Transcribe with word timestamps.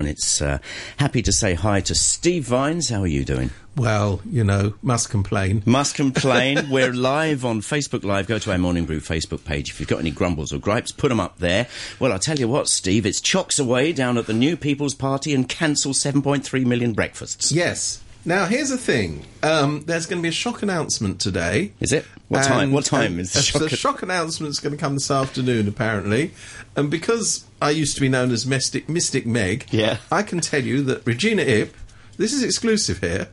And 0.00 0.08
it's 0.08 0.40
uh, 0.40 0.58
happy 0.96 1.20
to 1.20 1.30
say 1.30 1.52
hi 1.52 1.82
to 1.82 1.94
Steve 1.94 2.44
Vines. 2.44 2.88
How 2.88 3.02
are 3.02 3.06
you 3.06 3.22
doing? 3.22 3.50
Well, 3.76 4.22
you 4.24 4.42
know, 4.42 4.72
must 4.80 5.10
complain. 5.10 5.62
Must 5.66 5.94
complain. 5.94 6.70
We're 6.70 6.94
live 6.94 7.44
on 7.44 7.60
Facebook 7.60 8.02
Live. 8.02 8.26
Go 8.26 8.38
to 8.38 8.50
our 8.50 8.56
Morning 8.56 8.86
Brew 8.86 9.00
Facebook 9.00 9.44
page. 9.44 9.68
If 9.68 9.78
you've 9.78 9.90
got 9.90 9.98
any 9.98 10.10
grumbles 10.10 10.54
or 10.54 10.58
gripes, 10.58 10.90
put 10.90 11.10
them 11.10 11.20
up 11.20 11.36
there. 11.36 11.68
Well, 11.98 12.12
I'll 12.12 12.18
tell 12.18 12.38
you 12.38 12.48
what, 12.48 12.70
Steve, 12.70 13.04
it's 13.04 13.20
chocks 13.20 13.58
away 13.58 13.92
down 13.92 14.16
at 14.16 14.26
the 14.26 14.32
New 14.32 14.56
People's 14.56 14.94
Party 14.94 15.34
and 15.34 15.46
cancel 15.46 15.92
7.3 15.92 16.64
million 16.64 16.94
breakfasts. 16.94 17.52
Yes. 17.52 18.02
Now, 18.24 18.44
here's 18.46 18.68
the 18.68 18.76
thing. 18.78 19.24
Um, 19.42 19.82
there's 19.86 20.06
going 20.06 20.18
to 20.18 20.22
be 20.22 20.28
a 20.28 20.32
shock 20.32 20.62
announcement 20.62 21.20
today. 21.20 21.72
Is 21.80 21.92
it? 21.92 22.04
What 22.28 22.44
time? 22.44 22.70
What 22.72 22.84
time 22.84 23.18
is 23.18 23.32
the 23.32 23.40
shock? 23.42 23.62
The 23.62 23.68
shock 23.70 24.02
announcement's 24.02 24.60
going 24.60 24.72
to 24.74 24.78
come 24.78 24.94
this 24.94 25.10
afternoon, 25.10 25.66
apparently. 25.68 26.32
And 26.76 26.90
because 26.90 27.44
I 27.62 27.70
used 27.70 27.94
to 27.94 28.00
be 28.00 28.08
known 28.08 28.30
as 28.30 28.46
Mystic, 28.46 28.88
Mystic 28.88 29.26
Meg, 29.26 29.66
Yeah. 29.70 29.98
I 30.12 30.22
can 30.22 30.40
tell 30.40 30.62
you 30.62 30.82
that 30.82 31.06
Regina 31.06 31.42
Ip, 31.42 31.74
this 32.18 32.32
is 32.32 32.42
exclusive 32.42 33.00
here, 33.00 33.28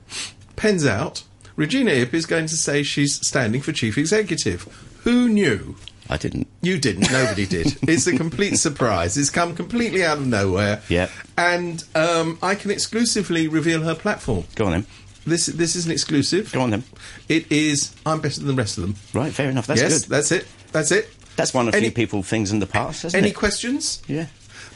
pens 0.56 0.86
out. 0.86 1.24
Regina 1.58 1.92
Ip 1.92 2.14
is 2.14 2.26
going 2.26 2.48
to 2.48 2.56
say 2.58 2.82
she's 2.84 3.16
standing 3.28 3.62
for 3.62 3.72
chief 3.74 3.98
executive. 3.98 4.64
Who 5.04 5.28
knew? 5.28 5.76
I 6.10 6.18
didn't. 6.18 6.48
You 6.62 6.80
didn't. 6.80 7.12
Nobody 7.12 7.46
did. 7.46 7.78
It's 7.88 8.08
a 8.08 8.16
complete 8.16 8.58
surprise. 8.58 9.18
It's 9.18 9.30
come 9.30 9.56
completely 9.56 10.04
out 10.06 10.18
of 10.18 10.28
nowhere. 10.28 10.82
Yeah. 10.90 11.10
And 11.38 11.84
um, 11.96 12.38
I 12.42 12.56
can 12.56 12.72
exclusively 12.72 13.48
reveal 13.48 13.82
her 13.82 13.96
platform. 13.96 14.46
Go 14.56 14.66
on 14.66 14.72
then. 14.72 14.86
This 15.26 15.48
this 15.48 15.76
is 15.76 15.86
an 15.86 15.92
exclusive. 15.92 16.52
Go 16.54 16.62
on 16.62 16.70
then. 16.70 16.84
It 17.28 17.52
is. 17.52 17.94
I'm 18.06 18.22
better 18.22 18.40
than 18.40 18.48
the 18.48 18.54
rest 18.54 18.78
of 18.78 18.84
them. 18.84 18.96
Right, 19.14 19.34
fair 19.34 19.50
enough. 19.50 19.68
That's 19.68 19.82
yes, 19.82 20.02
good. 20.04 20.10
that's 20.10 20.32
it. 20.32 20.48
That's 20.72 20.92
it. 20.92 21.10
That's 21.36 21.54
one 21.54 21.68
of 21.68 21.76
Any- 21.76 21.88
few 21.88 21.92
people 21.92 22.24
things 22.24 22.52
in 22.52 22.60
the 22.60 22.66
past, 22.66 23.14
Any 23.14 23.30
it? 23.30 23.36
questions? 23.36 24.02
yeah. 24.08 24.28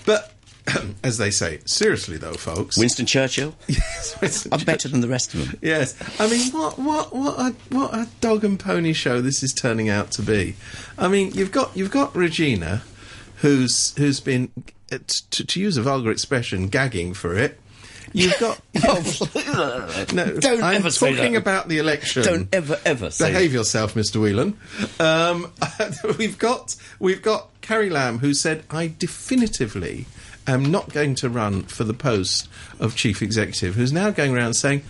But 0.06 0.32
as 1.04 1.18
they 1.18 1.32
say, 1.32 1.60
seriously 1.66 2.18
though, 2.18 2.34
folks. 2.34 2.78
Winston 2.78 3.06
Churchill. 3.06 3.56
yes, 3.68 4.20
Winston 4.22 4.54
I'm 4.54 4.64
better 4.64 4.88
than 4.88 5.02
the 5.02 5.08
rest 5.08 5.34
of 5.34 5.46
them. 5.46 5.60
Yes, 5.62 5.96
I 6.20 6.28
mean, 6.30 6.52
what, 6.52 6.78
what, 6.80 7.16
what, 7.16 7.40
a, 7.40 7.56
what 7.70 7.94
a 7.94 8.08
dog 8.20 8.44
and 8.44 8.60
pony 8.60 8.94
show 8.94 9.22
this 9.22 9.44
is 9.44 9.54
turning 9.54 9.90
out 9.90 10.12
to 10.12 10.22
be. 10.22 10.56
I 10.98 11.08
mean, 11.08 11.32
you've 11.34 11.52
got 11.52 11.76
you've 11.76 11.92
got 11.92 12.16
Regina, 12.16 12.84
who's 13.38 13.96
who's 13.98 14.20
been, 14.20 14.52
uh, 14.92 15.00
t- 15.08 15.44
to 15.44 15.60
use 15.60 15.78
a 15.78 15.82
vulgar 15.82 16.12
expression, 16.12 16.68
gagging 16.68 17.14
for 17.14 17.36
it. 17.36 17.60
You've 18.14 18.38
got 18.40 18.60
no. 20.14 20.38
Don't 20.40 20.64
I'm 20.64 20.76
ever 20.76 20.92
say 20.92 21.16
talking 21.16 21.34
that. 21.34 21.40
about 21.42 21.70
the 21.70 21.78
election. 21.78 22.24
Don't 22.24 22.54
ever, 22.54 22.78
ever 22.86 23.10
say 23.10 23.32
Behave 23.32 23.54
yourself, 23.54 23.94
Mr. 23.94 24.22
Whelan. 24.22 24.58
Um, 25.00 25.52
we've 26.18 26.38
got 26.38 26.76
we've 27.00 27.22
got 27.22 27.50
Carrie 27.62 27.90
Lam 27.90 28.20
who 28.20 28.34
said, 28.34 28.66
"I 28.70 28.94
definitively 29.00 30.08
am 30.48 30.66
not 30.72 30.92
going 30.94 31.16
to 31.16 31.30
run 31.30 31.64
for 31.64 31.84
the 31.84 31.94
post 31.94 32.48
of 32.80 32.96
chief 32.96 33.22
executive." 33.22 33.76
Who's 33.76 33.92
now 33.94 34.10
going 34.12 34.34
around 34.36 34.54
saying, 34.56 34.84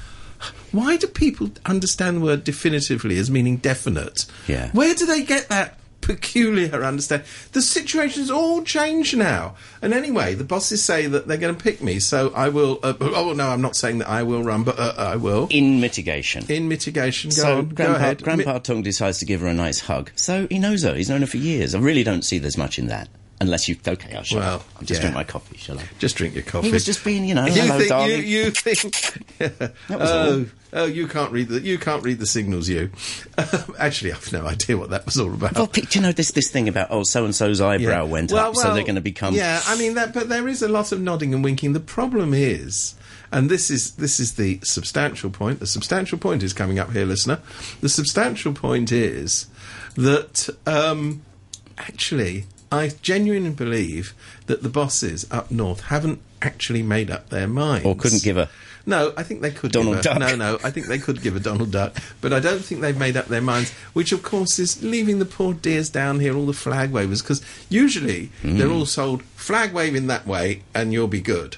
"Why 0.71 0.97
do 0.97 1.07
people 1.07 1.51
understand 1.65 2.17
the 2.17 2.21
word 2.21 2.43
definitively 2.43 3.17
as 3.17 3.29
meaning 3.29 3.57
definite? 3.57 4.25
Yeah. 4.47 4.71
Where 4.71 4.93
do 4.95 5.05
they 5.05 5.23
get 5.23 5.49
that?" 5.49 5.77
Peculiar 6.01 6.83
understand. 6.83 7.21
The 7.51 7.61
situation's 7.61 8.31
all 8.31 8.63
changed 8.63 9.15
now, 9.15 9.53
and 9.83 9.93
anyway, 9.93 10.33
the 10.33 10.43
bosses 10.43 10.83
say 10.83 11.05
that 11.05 11.27
they're 11.27 11.37
going 11.37 11.55
to 11.55 11.63
pick 11.63 11.81
me, 11.83 11.99
so 11.99 12.33
I 12.35 12.49
will. 12.49 12.79
Uh, 12.81 12.95
oh 12.99 13.33
no, 13.33 13.49
I'm 13.49 13.61
not 13.61 13.75
saying 13.75 13.99
that 13.99 14.09
I 14.09 14.23
will 14.23 14.43
run, 14.43 14.63
but 14.63 14.79
uh, 14.79 14.95
I 14.97 15.17
will 15.17 15.47
In 15.51 15.79
mitigation. 15.79 16.43
in 16.49 16.67
mitigation. 16.67 17.29
Go 17.29 17.35
so 17.35 17.57
on, 17.59 17.69
go 17.69 17.75
Grandpa, 17.75 17.95
ahead. 17.97 18.23
Grandpa 18.23 18.57
Tung 18.57 18.81
decides 18.81 19.19
to 19.19 19.25
give 19.25 19.41
her 19.41 19.47
a 19.47 19.53
nice 19.53 19.79
hug. 19.81 20.09
So 20.15 20.47
he 20.49 20.57
knows 20.57 20.81
her. 20.81 20.95
He's 20.95 21.07
known 21.07 21.21
her 21.21 21.27
for 21.27 21.37
years. 21.37 21.75
I 21.75 21.79
really 21.79 22.03
don't 22.03 22.23
see 22.25 22.39
there's 22.39 22.57
much 22.57 22.79
in 22.79 22.87
that. 22.87 23.07
Unless 23.41 23.67
you... 23.67 23.75
Okay, 23.85 24.15
I'll 24.15 24.21
shut 24.21 24.39
Well, 24.39 24.55
up. 24.57 24.65
I'll 24.75 24.83
just 24.83 24.99
yeah. 24.99 25.09
drink 25.09 25.15
my 25.15 25.23
coffee, 25.23 25.57
shall 25.57 25.79
I? 25.79 25.83
Just 25.97 26.15
drink 26.15 26.35
your 26.35 26.43
coffee. 26.43 26.67
He 26.67 26.73
was 26.73 26.85
just 26.85 27.03
being, 27.03 27.25
you 27.25 27.33
know, 27.33 27.47
you 27.47 27.53
hello, 27.63 27.77
think 27.79 27.89
darling. 27.89 28.11
you, 28.11 28.17
you 28.17 28.51
think 28.51 28.93
was 29.89 30.11
oh, 30.11 30.39
all. 30.39 30.45
oh 30.73 30.85
you 30.85 31.07
can't 31.07 31.31
read 31.31 31.47
the 31.47 31.59
you 31.59 31.79
can't 31.79 32.03
read 32.03 32.19
the 32.19 32.27
signals 32.27 32.69
you 32.69 32.91
actually 33.79 34.11
I've 34.13 34.31
no 34.31 34.45
idea 34.45 34.77
what 34.77 34.91
that 34.91 35.05
was 35.05 35.17
all 35.19 35.33
about 35.33 35.55
Well, 35.55 35.69
you 35.91 36.01
know 36.01 36.11
this 36.11 36.31
this 36.31 36.51
thing 36.51 36.69
about 36.69 36.89
oh 36.91 37.01
so 37.03 37.25
and 37.25 37.35
so's 37.35 37.59
eyebrow 37.59 38.05
went 38.05 38.31
Well, 38.31 38.49
up, 38.51 38.55
so 38.55 38.73
they're 38.75 38.83
going 38.83 38.95
to 38.95 39.01
become 39.01 39.33
yeah 39.33 39.61
I 39.65 39.75
mean 39.75 39.95
that 39.95 40.13
but 40.13 40.29
there 40.29 40.47
is 40.47 40.61
a 40.61 40.67
lot 40.69 40.91
of 40.91 41.01
nodding 41.01 41.33
and 41.33 41.43
winking 41.43 41.73
the 41.73 41.79
problem 41.79 42.33
is 42.35 42.93
and 43.31 43.49
this 43.49 43.71
is 43.71 43.95
this 43.95 44.19
is 44.19 44.35
the 44.35 44.59
substantial 44.63 45.31
point 45.31 45.59
the 45.59 45.67
substantial 45.67 46.19
point 46.19 46.43
is 46.43 46.53
coming 46.53 46.77
up 46.77 46.91
here 46.91 47.05
listener 47.05 47.39
the 47.81 47.89
substantial 47.89 48.53
point 48.53 48.91
is 48.91 49.47
that 49.95 50.47
um, 50.67 51.23
actually 51.79 52.45
I 52.71 52.89
genuinely 53.01 53.49
believe 53.51 54.13
that 54.47 54.63
the 54.63 54.69
bosses 54.69 55.27
up 55.29 55.51
north 55.51 55.81
haven't 55.81 56.19
actually 56.41 56.81
made 56.81 57.11
up 57.11 57.29
their 57.29 57.47
minds 57.47 57.85
or 57.85 57.95
couldn't 57.95 58.23
give 58.23 58.37
a 58.37 58.49
no, 58.85 59.13
I 59.15 59.21
think 59.21 59.41
they 59.41 59.51
could 59.51 59.71
Donald 59.71 59.97
give 59.97 60.05
a, 60.15 60.19
Duck. 60.19 60.19
No, 60.19 60.35
no, 60.35 60.59
I 60.63 60.71
think 60.71 60.87
they 60.87 60.97
could 60.97 61.21
give 61.21 61.35
a 61.35 61.39
Donald 61.39 61.71
Duck, 61.71 61.95
but 62.19 62.33
I 62.33 62.39
don't 62.39 62.63
think 62.65 62.81
they've 62.81 62.97
made 62.97 63.15
up 63.15 63.27
their 63.27 63.41
minds. 63.41 63.71
Which, 63.93 64.11
of 64.11 64.23
course, 64.23 64.57
is 64.57 64.81
leaving 64.81 65.19
the 65.19 65.25
poor 65.25 65.53
dears 65.53 65.87
down 65.89 66.19
here, 66.19 66.35
all 66.35 66.47
the 66.47 66.53
flag 66.53 66.91
wavers, 66.91 67.21
because 67.21 67.43
usually 67.69 68.31
Mm. 68.41 68.57
they're 68.57 68.71
all 68.71 68.87
sold 68.87 69.21
flag 69.35 69.71
waving 69.71 70.07
that 70.07 70.25
way, 70.25 70.63
and 70.73 70.91
you'll 70.93 71.07
be 71.07 71.21
good. 71.21 71.57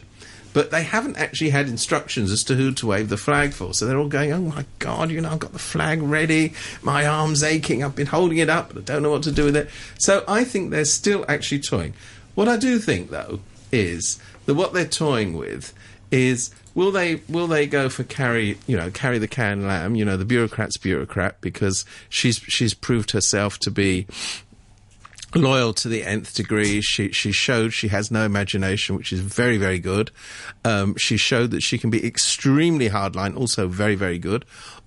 But 0.53 0.71
they 0.71 0.83
haven't 0.83 1.17
actually 1.17 1.49
had 1.49 1.67
instructions 1.67 2.31
as 2.31 2.43
to 2.45 2.55
who 2.55 2.71
to 2.73 2.87
wave 2.87 3.09
the 3.09 3.17
flag 3.17 3.53
for, 3.53 3.73
so 3.73 3.85
they're 3.85 3.97
all 3.97 4.07
going, 4.07 4.31
"Oh 4.31 4.41
my 4.41 4.65
God, 4.79 5.11
you 5.11 5.19
know, 5.19 5.31
I've 5.31 5.39
got 5.39 5.53
the 5.53 5.59
flag 5.59 6.01
ready. 6.01 6.53
My 6.81 7.05
arm's 7.05 7.43
aching. 7.43 7.83
I've 7.83 7.95
been 7.95 8.07
holding 8.07 8.37
it 8.37 8.49
up, 8.49 8.69
but 8.73 8.77
I 8.77 8.81
don't 8.81 9.03
know 9.03 9.11
what 9.11 9.23
to 9.23 9.31
do 9.31 9.45
with 9.45 9.55
it." 9.55 9.69
So 9.97 10.23
I 10.27 10.43
think 10.43 10.71
they're 10.71 10.85
still 10.85 11.25
actually 11.27 11.59
toying. 11.59 11.93
What 12.35 12.47
I 12.47 12.57
do 12.57 12.79
think, 12.79 13.09
though, 13.09 13.39
is 13.71 14.19
that 14.45 14.53
what 14.53 14.73
they're 14.73 14.85
toying 14.85 15.33
with 15.33 15.73
is 16.11 16.51
will 16.75 16.91
they 16.91 17.15
will 17.27 17.47
they 17.47 17.65
go 17.65 17.89
for 17.89 18.03
carry 18.03 18.57
you 18.67 18.77
know 18.77 18.89
carry 18.91 19.17
the 19.17 19.27
can 19.27 19.65
lamb 19.67 19.95
you 19.95 20.05
know 20.05 20.15
the 20.15 20.25
bureaucrat's 20.25 20.77
bureaucrat 20.77 21.39
because 21.41 21.85
she's 22.09 22.37
she's 22.37 22.73
proved 22.73 23.11
herself 23.11 23.57
to 23.59 23.71
be 23.71 24.05
loyal 25.35 25.73
to 25.73 25.87
the 25.87 26.03
nth 26.03 26.33
degree. 26.35 26.81
She 26.81 27.11
she 27.11 27.31
showed 27.31 27.73
she 27.73 27.87
has 27.89 28.11
no 28.11 28.25
imagination, 28.25 28.95
which 28.95 29.13
is 29.13 29.19
very 29.19 29.57
very 29.57 29.79
good. 29.79 30.11
Um, 30.63 30.95
she 30.97 31.17
showed 31.17 31.51
that 31.51 31.61
she 31.61 31.77
can 31.77 31.89
be 31.89 32.05
extremely 32.05 32.89
hardline, 32.89 33.35
also 33.37 33.67
very 33.67 33.95
very 33.95 34.19
good. 34.19 34.45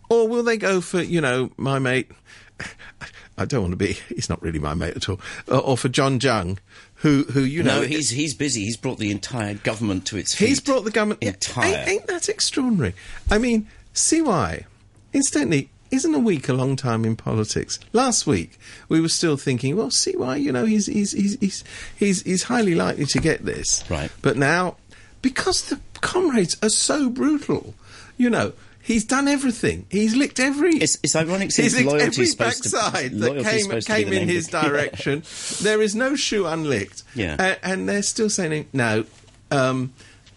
Or 0.09 0.29
will 0.29 0.43
they 0.43 0.57
go 0.57 0.81
for 0.81 1.03
you 1.03 1.21
know 1.21 1.51
my 1.57 1.79
mate? 1.79 2.11
I 3.39 3.45
don't 3.45 3.61
want 3.61 3.73
to 3.73 3.77
be. 3.77 3.99
He's 4.09 4.31
not 4.31 4.41
really 4.41 4.59
my 4.59 4.75
mate 4.75 4.97
at 4.97 5.09
all. 5.09 5.21
Or, 5.49 5.61
or 5.61 5.77
for 5.77 5.89
John 5.89 6.19
Tsang, 6.19 6.59
who 6.97 7.25
who 7.25 7.41
you 7.41 7.63
know 7.63 7.81
No, 7.81 7.87
he's 7.87 8.11
he's 8.11 8.35
busy. 8.35 8.65
He's 8.65 8.77
brought 8.77 8.99
the 8.99 9.11
entire 9.11 9.55
government 9.55 10.07
to 10.07 10.17
its 10.17 10.35
feet. 10.35 10.49
He's 10.49 10.61
brought 10.61 10.85
the 10.85 10.91
government. 10.91 11.23
Entire. 11.23 11.77
ain't, 11.81 11.89
ain't 11.89 12.07
that 12.07 12.29
extraordinary? 12.29 12.95
I 13.31 13.39
mean, 13.39 13.69
CY, 13.93 14.65
incidentally, 15.13 15.69
isn't 15.91 16.15
a 16.15 16.19
week 16.19 16.49
a 16.49 16.53
long 16.53 16.77
time 16.77 17.05
in 17.05 17.17
politics? 17.17 17.79
Last 17.93 18.27
week, 18.27 18.59
we 18.89 19.01
were 19.01 19.09
still 19.09 19.37
thinking, 19.37 19.77
well, 19.77 19.91
CY 19.91 20.37
you 20.37 20.53
know, 20.53 20.65
he's, 20.65 20.87
he's, 20.87 21.13
he's, 21.13 21.39
he's, 21.41 21.65
he's, 21.97 22.23
he's 22.23 22.43
highly 22.45 22.75
likely 22.75 23.07
to 23.07 23.19
get 23.21 23.45
this. 23.45 23.85
Right. 23.91 24.11
But 24.23 24.37
now, 24.37 24.77
because 25.23 25.69
the 25.69 25.81
comrades 26.01 26.57
are 26.63 26.69
so 26.69 27.09
brutal, 27.09 27.75
you 28.17 28.31
know, 28.31 28.53
he's 28.83 29.05
done 29.05 29.27
everything. 29.29 29.87
He's 29.91 30.15
licked 30.15 30.39
every. 30.41 30.71
It's- 30.77 30.99
it's 31.03 31.17
ironic 31.17 31.55
He's 31.55 31.75
licked 31.75 32.01
every 32.03 32.27
supposed 32.27 32.63
to- 32.65 32.71
backside 32.71 33.13
that 33.13 33.43
came, 33.45 33.61
supposed 33.61 33.87
to 33.89 33.95
be 33.97 34.05
came 34.05 34.13
in 34.13 34.29
his 34.29 34.47
direction. 34.49 35.23
there 35.63 35.83
is 35.83 35.95
no 35.95 36.15
shoe 36.17 36.47
unlicked. 36.47 37.03
Yeah. 37.15 37.37
A- 37.39 37.65
and 37.67 37.89
they're 37.89 38.03
still 38.03 38.31
saying 38.31 38.69
no. 38.73 39.05
Um, 39.51 39.93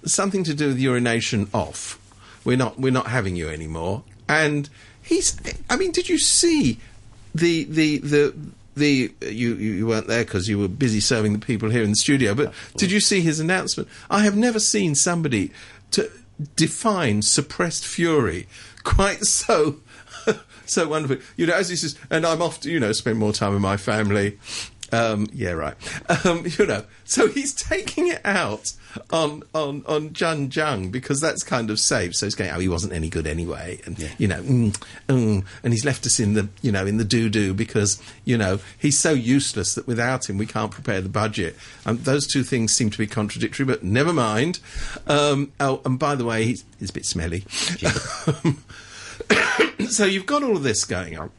something 0.05 0.43
to 0.45 0.53
do 0.53 0.67
with 0.67 0.79
urination 0.79 1.49
off. 1.53 1.97
We're 2.45 2.57
not. 2.57 2.79
We're 2.79 2.91
not 2.91 3.07
having 3.07 3.35
you 3.35 3.49
anymore. 3.49 4.03
And 4.27 4.69
he's. 5.09 5.37
I 5.69 5.75
mean, 5.75 5.91
did 5.91 6.07
you 6.07 6.17
see 6.17 6.79
the 7.35 7.65
the 7.65 7.97
the 7.97 8.33
the 8.75 9.13
you 9.21 9.55
you 9.55 9.87
weren't 9.87 10.07
there 10.07 10.23
because 10.23 10.47
you 10.47 10.57
were 10.57 10.67
busy 10.67 10.99
serving 10.99 11.33
the 11.33 11.39
people 11.39 11.69
here 11.69 11.83
in 11.83 11.89
the 11.89 11.95
studio. 11.95 12.33
But 12.33 12.53
did 12.77 12.91
you 12.91 12.99
see 12.99 13.21
his 13.21 13.39
announcement? 13.39 13.89
I 14.09 14.23
have 14.23 14.37
never 14.37 14.59
seen 14.59 14.95
somebody 14.95 15.51
to 15.91 16.09
define 16.55 17.21
suppressed 17.21 17.85
fury 17.85 18.47
quite 18.83 19.25
so 19.25 19.77
so 20.65 20.87
wonderful. 20.87 21.17
You 21.35 21.47
know, 21.47 21.55
as 21.55 21.69
he 21.69 21.75
says, 21.75 21.97
and 22.09 22.25
I'm 22.25 22.41
off 22.41 22.61
to 22.61 22.71
you 22.71 22.79
know 22.79 22.91
spend 22.93 23.19
more 23.19 23.33
time 23.33 23.53
with 23.53 23.61
my 23.61 23.77
family. 23.77 24.39
Um, 24.91 25.27
yeah, 25.33 25.51
right. 25.51 25.75
Um, 26.25 26.45
you 26.57 26.65
know, 26.65 26.83
so 27.05 27.27
he's 27.27 27.53
taking 27.53 28.07
it 28.07 28.21
out 28.25 28.73
on 29.11 29.43
on 29.53 29.83
on 29.87 30.13
John 30.13 30.49
Tsang 30.49 30.89
because 30.89 31.21
that's 31.21 31.43
kind 31.43 31.69
of 31.69 31.79
safe. 31.79 32.15
So 32.15 32.25
he's 32.25 32.35
going, 32.35 32.51
oh, 32.51 32.59
he 32.59 32.67
wasn't 32.67 32.93
any 32.93 33.09
good 33.09 33.27
anyway, 33.27 33.79
and 33.85 33.97
you 34.17 34.27
know, 34.27 34.41
mm, 34.41 34.83
mm, 35.07 35.45
and 35.63 35.73
he's 35.73 35.85
left 35.85 36.05
us 36.05 36.19
in 36.19 36.33
the 36.33 36.49
you 36.61 36.71
know 36.71 36.85
in 36.85 36.97
the 36.97 37.03
doo 37.03 37.29
doo 37.29 37.53
because 37.53 38.01
you 38.25 38.37
know 38.37 38.59
he's 38.77 38.97
so 38.97 39.11
useless 39.11 39.75
that 39.75 39.87
without 39.87 40.29
him 40.29 40.37
we 40.37 40.45
can't 40.45 40.71
prepare 40.71 41.01
the 41.01 41.09
budget. 41.09 41.55
Um, 41.85 41.97
those 42.03 42.27
two 42.27 42.43
things 42.43 42.71
seem 42.73 42.89
to 42.89 42.97
be 42.97 43.07
contradictory, 43.07 43.65
but 43.65 43.83
never 43.83 44.13
mind. 44.13 44.59
Um, 45.07 45.51
oh, 45.59 45.81
and 45.85 45.99
by 45.99 46.15
the 46.15 46.25
way, 46.25 46.45
he's, 46.45 46.63
he's 46.79 46.89
a 46.89 46.93
bit 46.93 47.05
smelly. 47.05 47.45
so 49.89 50.05
you've 50.05 50.25
got 50.25 50.43
all 50.43 50.55
of 50.55 50.63
this 50.63 50.85
going 50.85 51.17
on. 51.17 51.31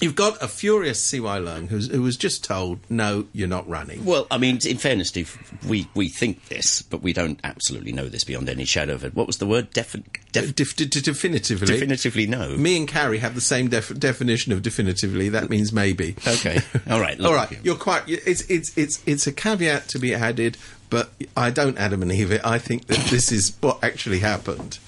You've 0.00 0.14
got 0.14 0.40
a 0.42 0.48
furious 0.48 1.02
CY 1.02 1.18
Leung 1.18 1.68
who's, 1.68 1.88
who 1.88 2.02
was 2.02 2.16
just 2.16 2.44
told, 2.44 2.78
no, 2.88 3.26
you're 3.32 3.48
not 3.48 3.68
running. 3.68 4.04
Well, 4.04 4.26
I 4.30 4.38
mean, 4.38 4.58
in 4.66 4.76
fairness, 4.78 5.08
Steve, 5.08 5.36
we, 5.66 5.88
we 5.94 6.08
think 6.08 6.46
this, 6.46 6.82
but 6.82 7.02
we 7.02 7.12
don't 7.12 7.40
absolutely 7.42 7.92
know 7.92 8.08
this 8.08 8.22
beyond 8.24 8.48
any 8.48 8.64
shadow 8.64 8.94
of 8.94 9.04
it. 9.04 9.14
What 9.14 9.26
was 9.26 9.38
the 9.38 9.46
word? 9.46 9.70
Defi- 9.72 10.04
def- 10.32 10.50
uh, 10.50 10.52
Def- 10.54 10.76
d- 10.76 10.84
d- 10.86 11.00
definitively. 11.00 11.66
definitively 11.66 12.26
no. 12.26 12.56
Me 12.56 12.76
and 12.76 12.86
Carrie 12.86 13.18
have 13.18 13.34
the 13.34 13.40
same 13.40 13.68
def- 13.68 13.98
definition 13.98 14.52
of 14.52 14.62
definitively. 14.62 15.28
That 15.30 15.50
means 15.50 15.72
maybe. 15.72 16.14
Okay. 16.26 16.60
All 16.90 17.00
right. 17.00 17.20
All 17.20 17.34
right. 17.34 17.58
You're 17.64 17.76
quite. 17.76 18.04
It's 18.06 18.42
it's 18.50 18.76
it's 18.78 19.02
it's 19.06 19.26
a 19.26 19.32
caveat 19.32 19.88
to 19.88 19.98
be 19.98 20.14
added, 20.14 20.56
but 20.90 21.10
I 21.36 21.50
don't 21.50 21.76
Adam 21.76 22.02
and 22.02 22.12
Eve 22.12 22.32
it. 22.32 22.40
I 22.44 22.58
think 22.58 22.86
that 22.86 22.98
this 23.10 23.32
is 23.32 23.56
what 23.60 23.82
actually 23.82 24.20
happened. 24.20 24.78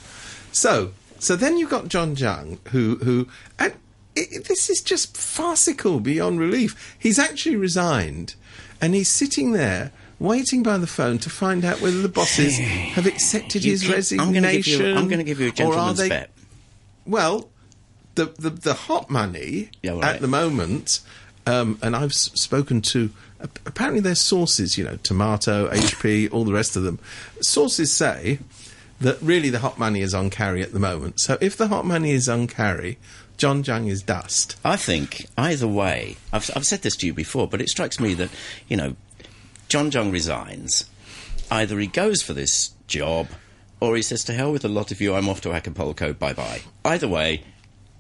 So 0.52 0.92
so 1.18 1.36
then 1.36 1.56
you've 1.58 1.70
got 1.70 1.88
John 1.88 2.14
Tsang, 2.14 2.58
who 2.70 2.96
who 2.96 3.28
and 3.58 3.74
it, 4.30 4.44
this 4.46 4.68
is 4.70 4.80
just 4.82 5.16
farcical 5.16 6.00
beyond 6.00 6.38
relief. 6.40 6.96
He's 6.98 7.18
actually 7.18 7.56
resigned, 7.56 8.34
and 8.80 8.94
he's 8.94 9.08
sitting 9.08 9.52
there. 9.52 9.92
Waiting 10.18 10.62
by 10.62 10.76
the 10.76 10.86
phone 10.86 11.16
to 11.20 11.30
find 11.30 11.64
out 11.64 11.80
whether 11.80 12.02
the 12.02 12.08
bosses 12.08 12.58
have 12.94 13.06
accepted 13.06 13.64
his 13.64 13.80
keep- 13.80 13.92
resignation. 13.92 14.20
I'm 14.20 14.32
going 14.34 14.44
to 14.44 14.56
give 14.62 14.66
you. 14.66 14.94
I'm 14.94 15.08
going 15.08 15.18
to 15.18 15.24
give 15.24 15.40
you 15.40 15.48
a 15.48 15.50
gentleman's 15.50 15.96
they 15.98 16.10
bet. 16.10 16.30
well, 17.06 17.48
the 18.16 18.26
the, 18.38 18.50
the 18.50 18.74
hot 18.74 19.08
money 19.08 19.70
Yeah, 19.82 19.92
right. 19.92 20.16
at 20.16 20.20
the 20.20 20.28
moment, 20.28 21.00
um, 21.46 21.78
and 21.82 21.96
I've 21.96 22.10
s- 22.10 22.30
spoken 22.34 22.82
to. 22.82 23.08
ap- 23.42 23.58
Apparently, 23.64 24.00
there's 24.00 24.20
sources, 24.20 24.76
you 24.76 24.84
know, 24.84 24.96
Tomato, 25.02 25.70
HP, 25.70 26.30
all 26.30 26.44
the 26.44 26.52
rest 26.52 26.76
of 26.76 26.82
them. 26.82 26.98
Sources 27.40 27.90
say 27.90 28.40
that 29.00 29.16
really 29.22 29.48
the 29.48 29.60
hot 29.60 29.78
money 29.78 30.02
is 30.02 30.12
on 30.12 30.28
Carrie 30.28 30.60
at 30.62 30.74
the 30.74 30.78
moment. 30.78 31.18
So 31.20 31.38
if 31.40 31.56
the 31.56 31.68
hot 31.68 31.86
money 31.86 32.10
is 32.10 32.28
on 32.28 32.46
Carrie, 32.46 32.98
John 33.40 33.62
Tsang 33.62 33.86
is 33.86 34.02
dust. 34.02 34.56
I 34.62 34.76
think 34.76 35.24
either 35.38 35.66
way, 35.66 36.18
I've, 36.30 36.50
I've 36.54 36.66
said 36.66 36.82
this 36.82 36.94
to 36.96 37.06
you 37.06 37.14
before, 37.14 37.48
but 37.48 37.62
it 37.62 37.70
strikes 37.70 37.98
me 37.98 38.12
that, 38.12 38.28
you 38.68 38.76
know, 38.76 38.96
John 39.70 39.90
Tsang 39.90 40.10
resigns. 40.10 40.84
Either 41.50 41.78
he 41.78 41.86
goes 41.86 42.20
for 42.20 42.34
this 42.34 42.74
job 42.86 43.28
or 43.80 43.96
he 43.96 44.02
says, 44.02 44.24
to 44.24 44.34
hell 44.34 44.52
with 44.52 44.66
a 44.66 44.68
lot 44.68 44.92
of 44.92 45.00
you, 45.00 45.14
I'm 45.14 45.26
off 45.26 45.40
to 45.40 45.54
Acapulco, 45.54 46.12
bye 46.12 46.34
bye. 46.34 46.60
Either 46.84 47.08
way, 47.08 47.42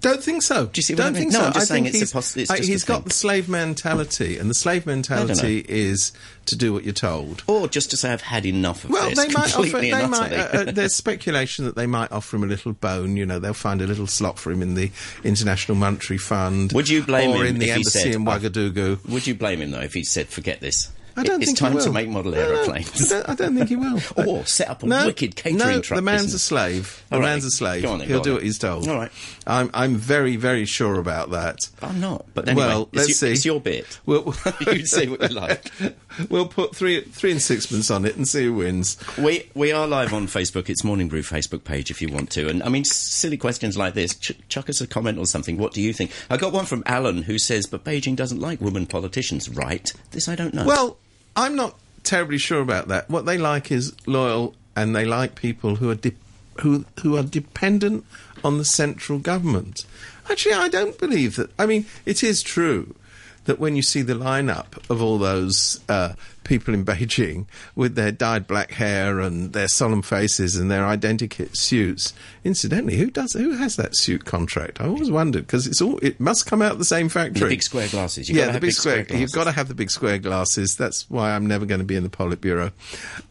Don't 0.00 0.22
think 0.22 0.42
so. 0.42 0.66
Do 0.66 0.78
you 0.78 0.82
see 0.82 0.94
what 0.94 1.00
I 1.00 1.04
Don't 1.04 1.12
mean? 1.12 1.22
think 1.24 1.32
No, 1.34 1.38
so. 1.40 1.44
I'm 1.46 1.52
just 1.52 1.70
I 1.70 1.74
saying 1.74 1.84
think 1.84 1.94
it's 1.94 2.02
a 2.02 2.04
he's, 2.04 2.12
poss- 2.12 2.36
it's 2.36 2.50
I- 2.50 2.56
just 2.56 2.68
a 2.68 2.72
he's 2.72 2.84
got 2.84 2.96
thing. 3.00 3.04
the 3.08 3.14
slave 3.14 3.48
mentality, 3.48 4.38
and 4.38 4.48
the 4.48 4.54
slave 4.54 4.86
mentality 4.86 5.64
is 5.68 6.12
to 6.46 6.56
do 6.56 6.72
what 6.72 6.84
you're 6.84 6.94
told. 6.94 7.42
or 7.46 7.68
just 7.68 7.90
to 7.90 7.96
say, 7.98 8.10
I've 8.12 8.22
had 8.22 8.46
enough 8.46 8.84
of 8.84 8.90
Well, 8.90 9.10
this. 9.10 9.18
they 9.18 9.28
might 9.32 9.54
offer. 9.56 9.78
They 9.80 10.06
might. 10.06 10.32
Uh, 10.32 10.36
uh, 10.52 10.70
there's 10.72 10.94
speculation 10.94 11.66
that 11.66 11.76
they 11.76 11.86
might 11.86 12.10
offer 12.12 12.36
him 12.36 12.44
a 12.44 12.46
little 12.46 12.72
bone. 12.72 13.16
You 13.16 13.26
know, 13.26 13.38
they'll 13.38 13.52
find 13.52 13.82
a 13.82 13.86
little 13.86 14.06
slot 14.06 14.38
for 14.38 14.50
him 14.50 14.62
in 14.62 14.74
the 14.74 14.90
International 15.22 15.76
Monetary 15.76 16.18
Fund. 16.18 16.72
Would 16.72 16.88
you 16.88 17.02
blame 17.02 17.30
or 17.32 17.44
him 17.44 17.56
in 17.56 17.58
the 17.58 17.66
if 17.66 17.68
he 17.68 17.72
embassy 17.72 17.98
said, 18.00 18.14
in 18.14 18.26
"I've- 18.26 18.48
Ouagadougou? 18.48 19.06
Would 19.08 19.26
you 19.26 19.34
blame 19.34 19.60
him, 19.60 19.70
though, 19.70 19.80
if 19.80 19.92
he 19.94 20.02
said, 20.04 20.28
forget 20.28 20.60
this? 20.60 20.88
I 21.20 21.24
don't 21.24 21.42
it's 21.42 21.52
think 21.52 21.58
time 21.58 21.78
to 21.78 21.92
make 21.92 22.08
model 22.08 22.32
No, 22.32 22.38
no, 22.38 22.54
aeroplanes. 22.56 23.12
I, 23.12 23.34
don't, 23.34 23.54
think 23.54 23.68
he 23.68 23.76
will. 23.76 24.00
Or 24.26 24.44
set 24.46 24.68
up 24.68 24.82
a 24.82 24.86
no, 24.86 25.06
wicked 25.06 25.36
catering 25.36 25.58
no, 25.58 25.80
truck 25.80 25.96
the 25.96 26.02
man's 26.02 26.34
a 26.34 26.38
slave. 26.38 27.04
The 27.10 27.18
right. 27.18 27.22
man's 27.24 27.44
a 27.44 27.50
slave. 27.50 27.82
Then, 27.82 28.00
He'll 28.00 28.20
do 28.20 28.34
what 28.34 28.42
he's 28.42 28.58
told. 28.58 28.88
All 28.88 28.96
right. 28.96 29.12
I'm, 29.46 29.70
I'm 29.74 29.96
very, 29.96 30.36
very 30.36 30.64
sure 30.64 30.98
about 30.98 31.30
that. 31.30 31.58
I'm 31.82 32.00
not. 32.00 32.26
But 32.34 32.48
anyway, 32.48 32.66
well, 32.66 32.82
it's 32.92 32.96
let's 32.96 33.08
your, 33.08 33.14
see. 33.14 33.32
It's 33.32 33.44
your 33.44 33.60
bit. 33.60 33.98
We'll, 34.06 34.34
you 34.72 34.86
say 34.86 35.06
what 35.06 35.20
you 35.30 35.36
like. 35.36 35.70
We'll 36.28 36.48
put 36.48 36.74
three, 36.74 37.02
three 37.02 37.30
and 37.30 37.40
sixpence 37.40 37.90
on 37.90 38.04
it 38.04 38.16
and 38.16 38.26
see 38.26 38.44
who 38.44 38.54
wins. 38.54 38.96
We 39.16 39.48
we 39.54 39.72
are 39.72 39.86
live 39.86 40.12
on 40.12 40.26
Facebook. 40.26 40.68
It's 40.68 40.82
Morning 40.82 41.08
Brew 41.08 41.22
Facebook 41.22 41.62
page 41.62 41.90
if 41.90 42.02
you 42.02 42.08
want 42.08 42.30
to. 42.32 42.48
And 42.48 42.62
I 42.62 42.68
mean, 42.68 42.84
silly 42.84 43.36
questions 43.36 43.76
like 43.76 43.94
this. 43.94 44.16
Ch- 44.16 44.38
chuck 44.48 44.68
us 44.68 44.80
a 44.80 44.86
comment 44.86 45.18
or 45.18 45.26
something. 45.26 45.58
What 45.58 45.72
do 45.72 45.80
you 45.80 45.92
think? 45.92 46.10
I 46.28 46.36
got 46.36 46.52
one 46.52 46.64
from 46.64 46.82
Alan 46.86 47.22
who 47.22 47.38
says, 47.38 47.66
"But 47.66 47.84
Beijing 47.84 48.16
doesn't 48.16 48.40
like 48.40 48.60
women 48.60 48.86
politicians, 48.86 49.48
right?" 49.48 49.92
This 50.10 50.28
I 50.28 50.34
don't 50.34 50.54
know. 50.54 50.64
Well, 50.64 50.98
I'm 51.36 51.56
not 51.56 51.78
terribly 52.02 52.38
sure 52.38 52.60
about 52.60 52.88
that. 52.88 53.08
What 53.08 53.26
they 53.26 53.38
like 53.38 53.70
is 53.70 53.94
loyal, 54.06 54.54
and 54.76 54.94
they 54.94 55.04
like 55.04 55.34
people 55.34 55.76
who 55.76 55.90
are 55.90 55.94
de- 55.94 56.14
who 56.60 56.84
who 57.02 57.16
are 57.16 57.22
dependent 57.22 58.04
on 58.44 58.58
the 58.58 58.64
central 58.64 59.18
government. 59.18 59.86
Actually, 60.30 60.54
I 60.54 60.68
don't 60.68 60.98
believe 60.98 61.36
that. 61.36 61.50
I 61.58 61.66
mean, 61.66 61.86
it 62.06 62.22
is 62.22 62.42
true 62.42 62.94
that 63.44 63.58
when 63.58 63.74
you 63.74 63.82
see 63.82 64.02
the 64.02 64.14
lineup 64.14 64.88
of 64.90 65.02
all 65.02 65.18
those 65.18 65.80
uh, 65.88 66.12
people 66.44 66.74
in 66.74 66.84
Beijing 66.90 67.46
with 67.74 67.94
their 67.94 68.12
dyed 68.12 68.46
black 68.46 68.72
hair 68.72 69.20
and 69.20 69.52
their 69.52 69.68
solemn 69.68 70.02
faces 70.02 70.56
and 70.56 70.70
their 70.70 70.82
identikit 70.82 71.56
suits, 71.56 72.12
incidentally, 72.44 72.96
who 72.96 73.10
does 73.10 73.32
who 73.32 73.52
has 73.52 73.76
that 73.76 73.96
suit 73.96 74.24
contract? 74.24 74.80
I 74.80 74.86
always 74.86 75.10
wondered 75.10 75.46
because 75.46 75.66
it's 75.66 75.80
all 75.80 75.98
it 75.98 76.20
must 76.20 76.46
come 76.46 76.62
out 76.62 76.78
the 76.78 76.84
same 76.84 77.08
factory. 77.08 77.40
the 77.40 77.46
big 77.46 77.62
square 77.62 77.88
glasses. 77.88 78.28
You've 78.28 78.38
yeah, 78.38 78.46
the 78.46 78.52
have 78.52 78.60
big, 78.60 78.72
square. 78.72 79.06
You've 79.10 79.32
got 79.32 79.44
to 79.44 79.52
have 79.52 79.68
the 79.68 79.74
big 79.74 79.90
square 79.90 80.18
glasses. 80.18 80.76
That's 80.76 81.08
why 81.10 81.34
I'm 81.34 81.46
never 81.46 81.66
going 81.66 81.80
to 81.80 81.84
be 81.84 81.96
in 81.96 82.02
the 82.02 82.08
Politburo. 82.08 82.72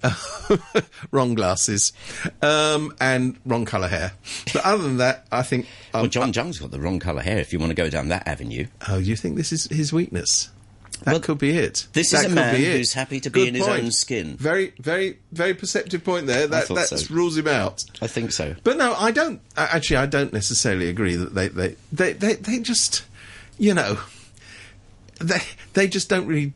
wrong 1.11 1.33
glasses, 1.33 1.93
um, 2.41 2.93
and 2.99 3.37
wrong 3.45 3.65
colour 3.65 3.87
hair. 3.87 4.13
But 4.53 4.65
other 4.65 4.83
than 4.83 4.97
that, 4.97 5.25
I 5.31 5.41
think. 5.43 5.65
Um, 5.93 6.01
Well, 6.01 6.09
John 6.09 6.31
Tsang's 6.31 6.59
got 6.59 6.71
the 6.71 6.79
wrong 6.79 6.99
colour 6.99 7.21
hair. 7.21 7.39
If 7.39 7.53
you 7.53 7.59
want 7.59 7.71
to 7.71 7.75
go 7.75 7.89
down 7.89 8.09
that 8.09 8.27
avenue, 8.27 8.67
oh, 8.87 8.97
you 8.97 9.15
think 9.15 9.35
this 9.37 9.51
is 9.51 9.65
his 9.65 9.91
weakness? 9.93 10.49
That 11.03 11.13
Well, 11.13 11.19
could 11.21 11.37
be 11.37 11.51
it. 11.51 11.87
this 11.93 12.11
That 12.11 12.25
is 12.25 12.31
a 12.31 12.35
man 12.35 12.55
who's 12.55 12.91
happy 12.93 13.19
to 13.21 13.29
be 13.29 13.41
Good 13.41 13.47
in 13.49 13.55
his 13.55 13.65
point. 13.65 13.83
own 13.85 13.91
skin. 13.91 14.35
Very, 14.37 14.73
very, 14.79 15.17
very 15.31 15.53
perceptive 15.53 16.03
point 16.03 16.27
there. 16.27 16.45
That 16.47 16.67
that 16.67 16.89
so. 16.89 17.13
rules 17.13 17.37
him 17.37 17.47
out. 17.47 17.83
I 18.01 18.07
think 18.07 18.31
so. 18.33 18.55
But 18.63 18.75
no, 18.77 18.93
I 18.95 19.11
don't. 19.11 19.39
Actually, 19.55 19.97
I 19.97 20.05
don't 20.07 20.33
necessarily 20.33 20.89
agree 20.89 21.15
that 21.15 21.33
they 21.33 21.47
they 21.47 21.75
they 21.93 22.13
they, 22.13 22.33
they 22.35 22.59
just, 22.59 23.03
you 23.57 23.73
know, 23.73 23.99
they 25.19 25.39
they 25.73 25.87
just 25.87 26.09
don't 26.09 26.27
really, 26.27 26.53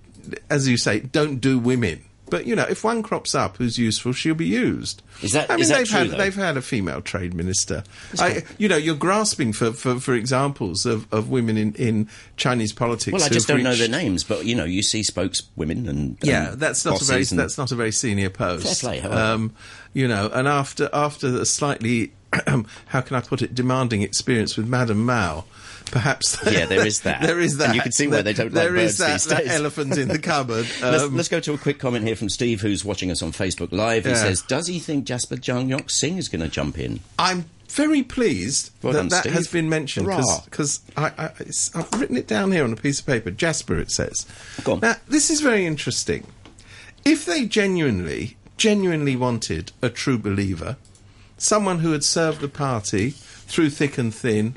as 0.49 0.67
you 0.67 0.77
say, 0.77 0.99
don't 0.99 1.37
do 1.37 1.57
women. 1.57 2.03
But 2.33 2.47
you 2.47 2.55
know, 2.55 2.63
if 2.67 2.83
one 2.83 3.03
crops 3.03 3.35
up 3.35 3.57
who's 3.57 3.77
useful, 3.77 4.11
she'll 4.11 4.33
be 4.33 4.47
used. 4.47 5.03
Is 5.21 5.33
that- 5.33 5.51
I 5.51 5.53
mean, 5.53 5.61
is 5.61 5.69
that 5.69 5.77
they've 5.77 5.87
true, 5.87 5.99
had 5.99 6.09
though? 6.09 6.17
they've 6.17 6.33
had 6.35 6.57
a 6.57 6.63
female 6.63 6.99
trade 6.99 7.35
minister. 7.35 7.83
I, 8.17 8.41
you 8.57 8.67
know, 8.67 8.75
you're 8.75 8.95
grasping 8.95 9.53
for, 9.53 9.71
for, 9.71 9.99
for 9.99 10.15
examples 10.15 10.87
of, 10.87 11.05
of 11.13 11.29
women 11.29 11.57
in, 11.57 11.75
in 11.75 12.09
Chinese 12.35 12.73
politics. 12.73 13.13
Well, 13.13 13.23
I 13.23 13.29
just 13.29 13.47
don't 13.47 13.61
know 13.61 13.75
their 13.75 13.87
names, 13.87 14.23
but 14.23 14.45
you 14.47 14.55
know, 14.55 14.63
you 14.63 14.81
see 14.81 15.03
spokeswomen 15.03 15.87
and 15.87 16.17
yeah, 16.23 16.53
and 16.53 16.59
that's 16.59 16.83
not 16.85 16.99
a 17.03 17.05
very 17.05 17.19
and- 17.29 17.37
that's 17.37 17.59
not 17.59 17.71
a 17.71 17.75
very 17.75 17.91
senior 17.91 18.31
post. 18.31 18.81
Fair 18.81 18.99
play, 18.99 19.07
um, 19.07 19.53
you 19.93 20.07
know, 20.07 20.31
and 20.33 20.47
after 20.47 20.89
after 20.91 21.27
a 21.27 21.45
slightly 21.45 22.13
how 22.87 23.01
can 23.01 23.15
I 23.15 23.21
put 23.21 23.43
it 23.43 23.53
demanding 23.53 24.01
experience 24.01 24.57
with 24.57 24.67
Madame 24.67 25.05
Mao, 25.05 25.45
perhaps 25.91 26.37
Yeah, 26.51 26.65
there 26.65 26.85
is 26.85 27.01
that. 27.01 27.21
there 27.21 27.39
is 27.39 27.57
that. 27.57 27.67
And 27.67 27.75
you 27.75 27.81
can 27.81 27.91
see 27.91 28.07
why 28.07 28.21
they 28.21 28.33
don't 28.33 28.53
like 28.53 28.63
There 28.65 28.75
is 28.75 28.97
birds 28.97 28.97
that, 28.97 29.11
these 29.13 29.25
that 29.25 29.37
days. 29.43 29.51
elephant 29.51 29.97
in 29.97 30.07
the 30.07 30.19
cupboard. 30.33 30.67
Let's, 30.81 31.03
Um, 31.03 31.15
let's 31.15 31.29
go 31.29 31.39
to 31.39 31.53
a 31.53 31.57
quick 31.57 31.79
comment 31.79 32.05
here 32.05 32.15
from 32.15 32.29
Steve, 32.29 32.61
who's 32.61 32.83
watching 32.85 33.11
us 33.11 33.21
on 33.21 33.31
Facebook 33.31 33.71
Live. 33.71 34.05
He 34.05 34.11
Yeah. 34.11 34.17
says, 34.23 34.41
"Does 34.41 34.67
he 34.67 34.79
think 34.79 35.05
Jasper 35.05 35.37
Tsang 35.37 35.69
Yok 35.69 35.89
Sing 35.89 36.17
is 36.17 36.29
going 36.29 36.41
to 36.41 36.47
jump 36.49 36.77
in?" 36.79 36.99
I'm 37.19 37.45
very 37.69 38.03
pleased 38.03 38.69
Well 38.83 38.93
that 38.93 38.99
done, 38.99 39.07
that 39.09 39.19
Steve. 39.21 39.33
has 39.33 39.47
been 39.47 39.67
mentioned 39.69 40.05
because 40.45 40.81
I, 40.95 41.07
I, 41.17 41.29
I've 41.75 41.99
written 41.99 42.17
it 42.17 42.27
down 42.27 42.51
here 42.51 42.63
on 42.63 42.71
a 42.73 42.75
piece 42.75 42.99
of 42.99 43.05
paper. 43.07 43.31
Jasper, 43.31 43.79
it 43.79 43.89
says. 43.91 44.25
Go 44.63 44.73
on. 44.73 44.79
Now, 44.81 44.95
this 45.07 45.29
is 45.31 45.41
very 45.41 45.65
interesting. 45.65 46.27
If 47.03 47.25
they 47.25 47.45
genuinely, 47.45 48.37
genuinely 48.57 49.15
wanted 49.15 49.71
a 49.81 49.89
true 49.89 50.17
believer, 50.19 50.77
someone 51.37 51.79
who 51.79 51.91
had 51.91 52.03
served 52.03 52.41
the 52.41 52.47
party 52.47 53.09
through 53.11 53.71
thick 53.71 53.97
and 53.97 54.13
thin, 54.13 54.53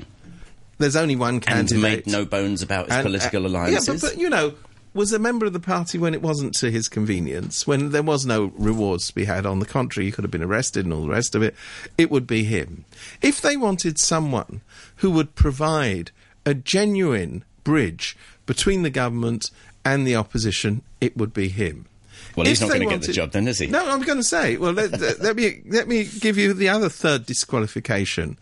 there's 0.77 0.95
only 0.95 1.15
one 1.15 1.39
candidate. 1.39 1.71
And 1.73 1.81
made 1.81 2.07
no 2.07 2.25
bones 2.25 2.61
about 2.61 2.87
his 2.87 2.95
And, 2.95 3.05
political 3.05 3.45
uh, 3.45 3.49
alliances. 3.49 3.87
Yeah, 3.87 3.93
but, 3.93 4.01
but 4.01 4.21
you 4.21 4.29
know, 4.29 4.53
was 4.93 5.13
a 5.13 5.19
member 5.19 5.45
of 5.45 5.53
the 5.53 5.59
party 5.59 5.97
when 5.97 6.13
it 6.13 6.21
wasn't 6.21 6.53
to 6.55 6.71
his 6.71 6.87
convenience, 6.87 7.67
when 7.67 7.91
there 7.91 8.03
was 8.03 8.25
no 8.25 8.51
rewards 8.57 9.07
to 9.07 9.15
be 9.15 9.25
had. 9.25 9.45
On 9.45 9.59
the 9.59 9.65
contrary, 9.65 10.05
he 10.07 10.11
could 10.11 10.23
have 10.23 10.31
been 10.31 10.43
arrested 10.43 10.85
and 10.85 10.93
all 10.93 11.03
the 11.03 11.09
rest 11.09 11.35
of 11.35 11.41
it. 11.43 11.55
It 11.97 12.09
would 12.09 12.25
be 12.25 12.43
him. 12.43 12.85
If 13.21 13.41
they 13.41 13.57
wanted 13.57 13.99
someone 13.99 14.61
who 14.97 15.11
would 15.11 15.35
provide 15.35 16.11
a 16.45 16.53
genuine 16.53 17.43
bridge 17.63 18.17
between 18.45 18.81
the 18.83 18.89
government 18.89 19.51
and 19.85 20.07
the 20.07 20.15
opposition, 20.15 20.81
it 20.99 21.15
would 21.15 21.33
be 21.33 21.49
him. 21.49 21.85
Well, 22.35 22.45
he's 22.45 22.61
not 22.61 22.71
gonna 22.71 22.85
get 22.85 23.01
the 23.01 23.13
job 23.13 23.31
then, 23.31 23.47
is 23.47 23.59
he? 23.59 23.67
No, 23.67 23.89
I'm 23.89 24.01
going 24.01 24.17
to 24.17 24.23
say. 24.23 24.57
Well, 24.57 24.71
let- 24.73 24.99
let 25.21 25.35
me 25.35 25.61
let 25.67 25.87
me 25.87 26.05
give 26.05 26.37
you 26.37 26.53
the 26.53 26.69
other 26.69 26.89
third 26.89 27.25
disqualification. 27.25 28.37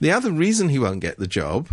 The 0.00 0.10
other 0.10 0.30
reason 0.32 0.68
he 0.70 0.78
won't 0.78 1.00
get 1.00 1.18
the 1.18 1.26
job 1.26 1.68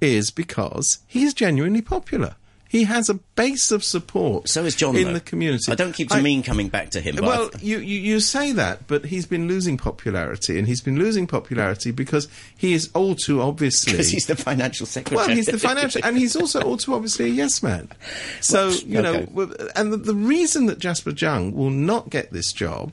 is 0.00 0.30
because 0.30 0.98
he's 1.06 1.34
genuinely 1.34 1.82
popular. 1.82 2.34
He 2.70 2.84
has 2.84 3.08
a 3.08 3.14
base 3.14 3.72
of 3.72 3.82
support. 3.82 4.46
so 4.50 4.62
is 4.66 4.76
John 4.76 4.94
in 4.94 5.04
though. 5.04 5.12
the 5.14 5.20
community. 5.20 5.72
I 5.72 5.74
don't 5.74 5.94
keep 5.94 6.12
I- 6.12 6.20
Jameen 6.20 6.44
coming 6.44 6.68
back 6.68 6.90
to 6.90 7.00
him. 7.00 7.16
Well, 7.16 7.48
you, 7.62 7.78
you, 7.78 7.98
you 7.98 8.20
say 8.20 8.52
that, 8.52 8.86
but 8.86 9.06
he's 9.06 9.24
been 9.24 9.48
losing 9.48 9.78
popularity, 9.78 10.58
and 10.58 10.68
he's 10.68 10.82
been 10.82 10.98
losing 10.98 11.26
popularity 11.26 11.92
because 11.92 12.28
he 12.58 12.74
is 12.74 12.90
all 12.94 13.14
too 13.14 13.40
obviously. 13.40 13.92
because 13.94 14.10
he's 14.10 14.26
the 14.26 14.36
financial 14.36 14.84
secretary. 14.84 15.16
Well, 15.28 15.34
he's 15.34 15.46
the 15.46 15.58
financial, 15.58 16.02
and 16.04 16.18
he's 16.18 16.36
also 16.36 16.60
all 16.60 16.76
too 16.76 16.92
obviously 16.94 17.24
a 17.24 17.28
yes 17.28 17.62
man. 17.62 17.88
So 18.42 18.68
you 18.68 19.00
know, 19.00 19.14
okay. 19.14 19.24
w- 19.26 19.54
and 19.74 19.90
the, 19.90 19.96
the 19.96 20.14
reason 20.14 20.66
that 20.66 20.78
Jasper 20.78 21.12
Tsang 21.12 21.54
will 21.54 21.70
not 21.70 22.10
get 22.10 22.32
this 22.34 22.52
job 22.52 22.92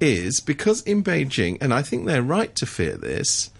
is 0.00 0.40
because 0.40 0.82
in 0.82 1.04
Beijing, 1.04 1.56
and 1.60 1.72
I 1.72 1.82
think 1.82 2.06
they're 2.06 2.20
right 2.22 2.52
to 2.56 2.66
fear 2.66 2.96
this, 2.96 3.50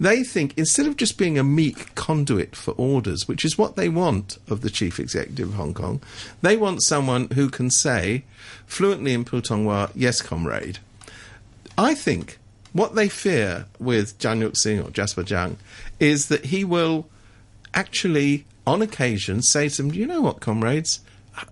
They 0.00 0.24
think 0.24 0.54
instead 0.56 0.86
of 0.86 0.96
just 0.96 1.18
being 1.18 1.38
a 1.38 1.44
meek 1.44 1.94
conduit 1.94 2.56
for 2.56 2.72
orders, 2.72 3.28
which 3.28 3.44
is 3.44 3.58
what 3.58 3.76
they 3.76 3.90
want 3.90 4.38
of 4.48 4.62
the 4.62 4.70
chief 4.70 4.98
executive 4.98 5.50
of 5.50 5.54
Hong 5.56 5.74
Kong, 5.74 6.00
they 6.40 6.56
want 6.56 6.82
someone 6.82 7.28
who 7.34 7.50
can 7.50 7.70
say 7.70 8.24
fluently 8.66 9.12
in 9.12 9.26
Putonghua, 9.26 9.90
"Yes, 9.94 10.22
comrade." 10.22 10.78
I 11.76 11.94
think 11.94 12.38
what 12.72 12.94
they 12.94 13.10
fear 13.10 13.66
with 13.78 14.18
Zhang 14.18 14.40
Yuxing 14.40 14.82
or 14.82 14.90
Jasper 14.90 15.22
Zhang 15.22 15.56
is 15.98 16.26
that 16.28 16.46
he 16.46 16.64
will 16.64 17.06
actually, 17.74 18.46
on 18.66 18.80
occasion, 18.80 19.42
say 19.42 19.68
to 19.68 19.82
them, 19.82 19.92
"You 19.92 20.06
know 20.06 20.22
what, 20.22 20.40
comrades? 20.40 21.00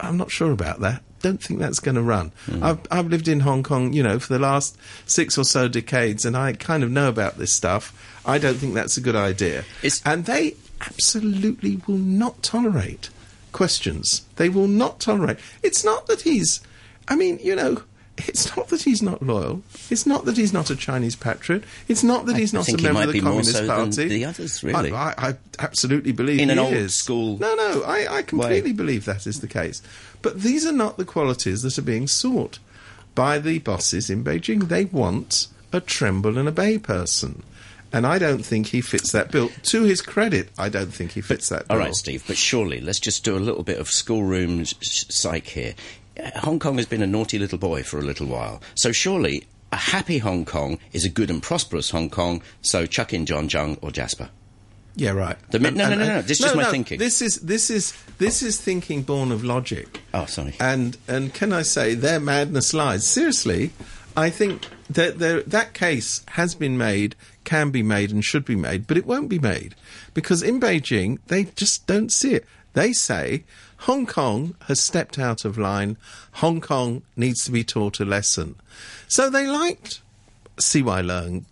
I'm 0.00 0.16
not 0.16 0.30
sure 0.30 0.52
about 0.52 0.80
that. 0.80 1.02
Don't 1.20 1.42
think 1.42 1.58
that's 1.60 1.80
going 1.80 1.94
to 1.96 2.02
run. 2.02 2.32
Hmm. 2.46 2.62
I've, 2.62 2.78
I've 2.90 3.06
lived 3.08 3.28
in 3.28 3.40
Hong 3.40 3.62
Kong, 3.62 3.92
you 3.92 4.02
know, 4.02 4.18
for 4.18 4.32
the 4.32 4.38
last 4.38 4.76
six 5.06 5.36
or 5.36 5.44
so 5.44 5.66
decades, 5.68 6.24
and 6.24 6.36
I 6.36 6.52
kind 6.52 6.82
of 6.84 6.90
know 6.90 7.08
about 7.08 7.38
this 7.38 7.52
stuff. 7.52 7.92
I 8.24 8.38
don't 8.38 8.54
think 8.56 8.74
that's 8.74 8.96
a 8.96 9.00
good 9.00 9.16
idea. 9.16 9.60
It's- 9.82 10.02
and 10.04 10.24
they 10.26 10.54
absolutely 10.80 11.80
will 11.86 11.96
not 11.98 12.42
tolerate 12.42 13.10
questions. 13.52 14.22
They 14.36 14.48
will 14.48 14.68
not 14.68 15.00
tolerate. 15.00 15.38
It's 15.62 15.84
not 15.84 16.06
that 16.06 16.22
he's. 16.22 16.60
I 17.08 17.16
mean, 17.16 17.38
you 17.42 17.56
know. 17.56 17.82
It's 18.26 18.56
not 18.56 18.68
that 18.68 18.82
he's 18.82 19.02
not 19.02 19.22
loyal. 19.22 19.62
It's 19.90 20.06
not 20.06 20.24
that 20.24 20.36
he's 20.36 20.52
not 20.52 20.70
a 20.70 20.76
Chinese 20.76 21.16
patriot. 21.16 21.64
It's 21.88 22.02
not 22.02 22.26
that 22.26 22.36
I 22.36 22.40
he's 22.40 22.52
not 22.52 22.68
a 22.68 22.76
member 22.82 23.02
of 23.02 23.12
the 23.12 23.20
Communist 23.20 23.52
so 23.52 23.66
Party. 23.66 24.08
the 24.08 24.24
others, 24.24 24.62
really. 24.64 24.92
I, 24.92 25.10
I, 25.10 25.28
I 25.28 25.36
absolutely 25.58 26.12
believe 26.12 26.40
In 26.40 26.48
he 26.48 26.52
an 26.52 26.58
old 26.58 26.72
is. 26.72 26.94
school 26.94 27.38
No, 27.38 27.54
no, 27.54 27.82
I, 27.84 28.18
I 28.18 28.22
completely 28.22 28.72
believe 28.72 29.04
that 29.04 29.26
is 29.26 29.40
the 29.40 29.46
case. 29.48 29.82
But 30.22 30.40
these 30.40 30.66
are 30.66 30.72
not 30.72 30.96
the 30.96 31.04
qualities 31.04 31.62
that 31.62 31.78
are 31.78 31.82
being 31.82 32.06
sought 32.08 32.58
by 33.14 33.38
the 33.38 33.58
bosses 33.60 34.10
in 34.10 34.24
Beijing. 34.24 34.68
They 34.68 34.84
want 34.86 35.48
a 35.72 35.80
tremble 35.80 36.38
and 36.38 36.48
obey 36.48 36.78
person. 36.78 37.42
And 37.90 38.06
I 38.06 38.18
don't 38.18 38.44
think 38.44 38.66
he 38.68 38.82
fits 38.82 39.12
that 39.12 39.30
bill. 39.30 39.50
To 39.64 39.84
his 39.84 40.02
credit, 40.02 40.50
I 40.58 40.68
don't 40.68 40.92
think 40.92 41.12
he 41.12 41.22
fits 41.22 41.48
that 41.48 41.68
bill. 41.68 41.78
All 41.78 41.82
right, 41.82 41.94
Steve, 41.94 42.22
but 42.26 42.36
surely 42.36 42.80
let's 42.80 43.00
just 43.00 43.24
do 43.24 43.34
a 43.36 43.40
little 43.40 43.62
bit 43.62 43.78
of 43.78 43.88
schoolroom 43.88 44.64
psych 44.66 45.46
here. 45.46 45.74
Hong 46.36 46.58
Kong 46.58 46.76
has 46.76 46.86
been 46.86 47.02
a 47.02 47.06
naughty 47.06 47.38
little 47.38 47.58
boy 47.58 47.82
for 47.82 47.98
a 47.98 48.02
little 48.02 48.26
while, 48.26 48.60
so 48.74 48.92
surely 48.92 49.46
a 49.72 49.76
happy 49.76 50.18
Hong 50.18 50.44
Kong 50.44 50.78
is 50.92 51.04
a 51.04 51.08
good 51.08 51.30
and 51.30 51.42
prosperous 51.42 51.90
Hong 51.90 52.10
Kong. 52.10 52.42
So 52.62 52.86
chuck 52.86 53.12
in 53.12 53.26
John 53.26 53.48
Tsang 53.48 53.78
or 53.82 53.90
Jasper. 53.90 54.30
Yeah, 54.96 55.10
right. 55.10 55.36
The 55.50 55.60
no, 55.60 55.70
no, 55.70 55.90
no, 55.90 55.96
no, 55.96 56.22
this 56.22 56.32
is 56.32 56.46
just 56.46 56.56
my 56.56 56.64
thinking. 56.64 56.98
This 56.98 57.22
is 57.22 57.36
this 57.36 57.70
is 57.70 57.94
this 58.18 58.42
is 58.42 58.60
thinking 58.60 59.02
born 59.02 59.30
of 59.30 59.44
logic. 59.44 60.00
Oh, 60.12 60.24
sorry. 60.24 60.54
And 60.58 60.96
and 61.06 61.32
can 61.32 61.52
I 61.52 61.62
say 61.62 61.94
their 61.94 62.18
madness 62.18 62.74
lies? 62.74 63.06
Seriously, 63.06 63.70
I 64.16 64.30
think 64.30 64.66
that 64.90 65.20
there, 65.20 65.42
that 65.42 65.74
case 65.74 66.24
has 66.30 66.56
been 66.56 66.76
made, 66.76 67.14
can 67.44 67.70
be 67.70 67.84
made, 67.84 68.10
and 68.10 68.24
should 68.24 68.44
be 68.44 68.56
made, 68.56 68.88
but 68.88 68.96
it 68.96 69.06
won't 69.06 69.28
be 69.28 69.38
made 69.38 69.76
because 70.14 70.42
in 70.42 70.58
Beijing 70.58 71.18
they 71.28 71.44
just 71.44 71.86
don't 71.86 72.10
see 72.10 72.34
it. 72.34 72.44
They 72.74 72.92
say 72.92 73.44
Hong 73.78 74.06
Kong 74.06 74.54
has 74.66 74.80
stepped 74.80 75.18
out 75.18 75.44
of 75.44 75.58
line. 75.58 75.96
Hong 76.32 76.60
Kong 76.60 77.02
needs 77.16 77.44
to 77.44 77.50
be 77.50 77.64
taught 77.64 78.00
a 78.00 78.04
lesson. 78.04 78.56
So 79.08 79.30
they 79.30 79.46
liked 79.46 80.00
CY 80.58 81.02
Leung 81.02 81.44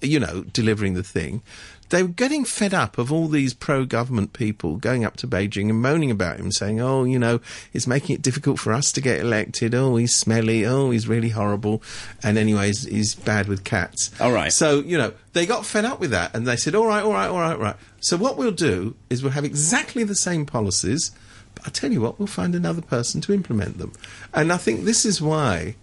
you 0.00 0.20
know, 0.20 0.44
delivering 0.52 0.94
the 0.94 1.02
thing. 1.02 1.42
They 1.90 2.02
were 2.02 2.08
getting 2.08 2.44
fed 2.44 2.74
up 2.74 2.98
of 2.98 3.12
all 3.12 3.28
these 3.28 3.54
pro 3.54 3.84
government 3.84 4.32
people 4.32 4.76
going 4.76 5.04
up 5.04 5.16
to 5.18 5.26
Beijing 5.26 5.70
and 5.70 5.80
moaning 5.80 6.10
about 6.10 6.38
him, 6.38 6.52
saying, 6.52 6.80
oh, 6.80 7.04
you 7.04 7.18
know, 7.18 7.40
it's 7.72 7.86
making 7.86 8.14
it 8.16 8.22
difficult 8.22 8.58
for 8.58 8.72
us 8.72 8.92
to 8.92 9.00
get 9.00 9.20
elected. 9.20 9.74
Oh, 9.74 9.96
he's 9.96 10.14
smelly. 10.14 10.66
Oh, 10.66 10.90
he's 10.90 11.08
really 11.08 11.30
horrible. 11.30 11.82
And 12.22 12.36
anyway, 12.36 12.68
he's, 12.68 12.84
he's 12.84 13.14
bad 13.14 13.48
with 13.48 13.64
cats. 13.64 14.10
All 14.20 14.32
right. 14.32 14.52
So, 14.52 14.80
you 14.80 14.98
know, 14.98 15.12
they 15.32 15.46
got 15.46 15.64
fed 15.64 15.84
up 15.84 16.00
with 16.00 16.10
that 16.10 16.34
and 16.34 16.46
they 16.46 16.56
said, 16.56 16.74
all 16.74 16.86
right, 16.86 17.02
all 17.02 17.12
right, 17.12 17.28
all 17.28 17.40
right, 17.40 17.56
all 17.56 17.62
right. 17.62 17.76
So 18.00 18.16
what 18.16 18.36
we'll 18.36 18.52
do 18.52 18.94
is 19.08 19.22
we'll 19.22 19.32
have 19.32 19.44
exactly 19.44 20.04
the 20.04 20.14
same 20.14 20.46
policies, 20.46 21.10
but 21.54 21.66
I 21.66 21.70
tell 21.70 21.92
you 21.92 22.00
what, 22.00 22.18
we'll 22.18 22.28
find 22.28 22.54
another 22.54 22.82
person 22.82 23.20
to 23.22 23.32
implement 23.32 23.78
them. 23.78 23.92
And 24.34 24.52
I 24.52 24.56
think 24.56 24.84
this 24.84 25.04
is 25.04 25.22
why 25.22 25.76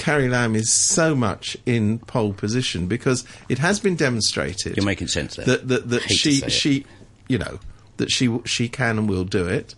Carrie 0.00 0.30
Lam 0.30 0.56
is 0.56 0.72
so 0.72 1.14
much 1.14 1.58
in 1.66 1.98
pole 1.98 2.32
position 2.32 2.86
because 2.86 3.22
it 3.50 3.58
has 3.58 3.78
been 3.78 3.96
demonstrated 3.96 4.74
You're 4.74 4.86
making 4.86 5.08
sense 5.08 5.36
there. 5.36 5.44
that 5.44 5.68
that, 5.68 5.90
that 5.90 6.02
she 6.10 6.38
it. 6.38 6.50
she 6.50 6.86
you 7.28 7.36
know 7.36 7.60
that 7.98 8.10
she 8.10 8.38
she 8.46 8.66
can 8.66 8.96
and 8.96 9.10
will 9.10 9.24
do 9.24 9.46
it. 9.46 9.74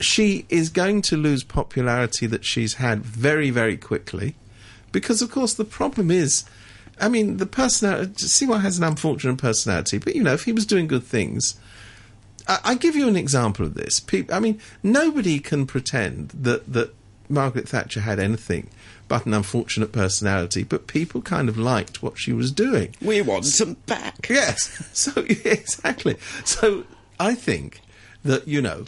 She 0.00 0.46
is 0.48 0.68
going 0.68 1.00
to 1.02 1.16
lose 1.16 1.44
popularity 1.44 2.26
that 2.26 2.44
she's 2.44 2.74
had 2.74 3.04
very 3.04 3.50
very 3.50 3.76
quickly 3.76 4.34
because 4.90 5.22
of 5.22 5.30
course 5.30 5.54
the 5.54 5.64
problem 5.64 6.10
is 6.10 6.44
I 7.00 7.08
mean 7.08 7.36
the 7.36 7.46
personality 7.46 8.26
CY 8.26 8.58
has 8.58 8.78
an 8.78 8.84
unfortunate 8.84 9.38
personality 9.38 9.98
but 9.98 10.16
you 10.16 10.24
know 10.24 10.32
if 10.32 10.44
he 10.44 10.50
was 10.52 10.66
doing 10.66 10.88
good 10.88 11.04
things 11.04 11.54
I, 12.48 12.58
I 12.64 12.74
give 12.74 12.96
you 12.96 13.06
an 13.06 13.16
example 13.16 13.64
of 13.64 13.74
this. 13.74 14.00
Peop 14.00 14.32
I 14.32 14.40
mean, 14.40 14.60
nobody 14.82 15.38
can 15.38 15.66
pretend 15.68 16.30
that 16.30 16.72
that 16.72 16.92
Margaret 17.28 17.68
Thatcher 17.68 18.00
had 18.00 18.18
anything 18.18 18.70
but 19.08 19.26
an 19.26 19.34
unfortunate 19.34 19.92
personality, 19.92 20.62
but 20.64 20.86
people 20.86 21.20
kind 21.22 21.48
of 21.48 21.56
liked 21.58 22.02
what 22.02 22.18
she 22.18 22.32
was 22.32 22.50
doing. 22.52 22.94
we 23.02 23.20
want 23.22 23.44
some 23.46 23.74
back. 23.86 24.28
Yes. 24.28 24.70
So 24.94 25.12
exactly. 25.28 26.16
So 26.44 26.84
I 27.20 27.34
think 27.34 27.80
that 28.24 28.46
you 28.48 28.60
know, 28.62 28.84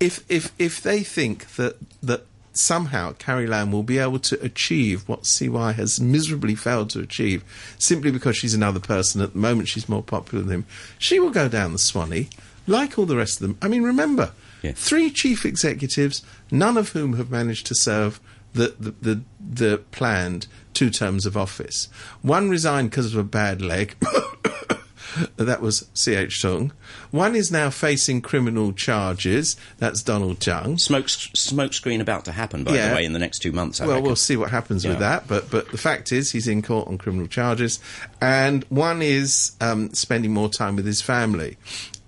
if 0.00 0.24
if 0.28 0.52
if 0.58 0.82
they 0.82 1.02
think 1.02 1.54
that 1.56 1.76
that 2.02 2.26
somehow 2.52 3.12
Carrie 3.18 3.46
Lam 3.46 3.70
will 3.70 3.82
be 3.84 3.98
able 3.98 4.18
to 4.18 4.40
achieve 4.44 5.08
what 5.08 5.26
CY 5.26 5.72
has 5.72 6.00
miserably 6.00 6.54
failed 6.56 6.90
to 6.90 7.00
achieve 7.00 7.44
simply 7.78 8.10
because 8.10 8.36
she's 8.36 8.52
another 8.54 8.80
person 8.80 9.20
at 9.20 9.32
the 9.32 9.38
moment 9.38 9.68
she's 9.68 9.88
more 9.88 10.02
popular 10.02 10.42
than 10.42 10.52
him, 10.52 10.66
she 10.98 11.20
will 11.20 11.30
go 11.30 11.48
down 11.48 11.72
the 11.72 11.78
Swanee 11.78 12.28
like 12.66 12.98
all 12.98 13.06
the 13.06 13.16
rest 13.16 13.40
of 13.40 13.46
them. 13.46 13.56
I 13.62 13.68
mean, 13.68 13.82
remember, 13.84 14.32
Yeah. 14.62 14.72
three 14.74 15.08
chief 15.10 15.46
executives, 15.46 16.22
none 16.50 16.76
of 16.76 16.90
whom 16.90 17.14
have 17.16 17.30
managed 17.30 17.66
to 17.68 17.74
serve 17.76 18.18
the, 18.54 18.74
the, 18.78 18.90
the, 19.02 19.20
the 19.40 19.78
planned 19.92 20.46
two 20.74 20.90
terms 20.90 21.26
of 21.26 21.36
office. 21.36 21.88
One 22.22 22.48
resigned 22.50 22.90
because 22.90 23.12
of 23.12 23.18
a 23.18 23.24
bad 23.24 23.60
leg. 23.60 23.96
that 25.36 25.60
was 25.60 25.88
C.H. 25.94 26.40
Tung. 26.42 26.72
One 27.10 27.34
is 27.34 27.50
now 27.50 27.70
facing 27.70 28.20
criminal 28.20 28.72
charges. 28.72 29.56
That's 29.78 30.02
Donald 30.02 30.38
Tsang. 30.40 30.78
Smoke 30.78 31.08
smoke 31.08 31.72
screen 31.72 32.00
about 32.00 32.24
to 32.26 32.32
happen, 32.32 32.62
by 32.64 32.74
Yeah. 32.74 32.90
the 32.90 32.94
way, 32.96 33.04
in 33.04 33.12
the 33.14 33.18
next 33.18 33.40
two 33.40 33.50
months. 33.52 33.80
I 33.80 33.86
Well, 33.86 33.96
reckon. 33.96 34.06
we'll 34.06 34.16
see 34.16 34.36
what 34.36 34.50
happens 34.50 34.86
with 34.86 34.98
that. 35.00 35.26
But 35.26 35.50
but 35.50 35.70
the 35.70 35.78
fact 35.78 36.12
is, 36.12 36.30
he's 36.32 36.46
in 36.46 36.62
court 36.62 36.86
on 36.88 36.98
criminal 36.98 37.26
charges, 37.26 37.80
and 38.20 38.64
one 38.68 39.02
is 39.02 39.52
um, 39.60 39.92
spending 39.94 40.32
more 40.32 40.48
time 40.50 40.76
with 40.76 40.86
his 40.86 41.00
family. 41.00 41.56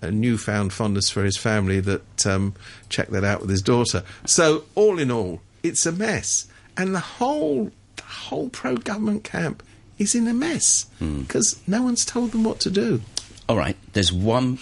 A 0.02 0.10
newfound 0.10 0.72
fondness 0.72 1.10
for 1.10 1.24
his 1.24 1.36
family 1.36 1.80
that 1.80 2.26
um, 2.26 2.54
checked 2.88 3.10
that 3.12 3.22
out 3.24 3.40
with 3.42 3.50
his 3.50 3.60
daughter. 3.60 4.02
So 4.24 4.64
all 4.74 4.98
in 4.98 5.10
all, 5.10 5.42
it's 5.62 5.86
a 5.86 5.92
mess, 5.92 6.46
and 6.76 6.94
the 6.94 7.00
whole 7.00 7.70
the 7.96 8.02
whole 8.02 8.48
pro 8.50 8.76
government 8.76 9.24
camp 9.24 9.62
is 9.98 10.14
in 10.14 10.26
a 10.28 10.32
mess 10.34 10.86
Hmm. 10.98 11.20
because 11.22 11.56
no 11.66 11.82
one's 11.82 12.04
told 12.04 12.32
them 12.32 12.44
what 12.44 12.60
to 12.60 12.70
do. 12.70 13.02
All 13.48 13.56
right, 13.56 13.76
there's 13.92 14.12
one. 14.12 14.58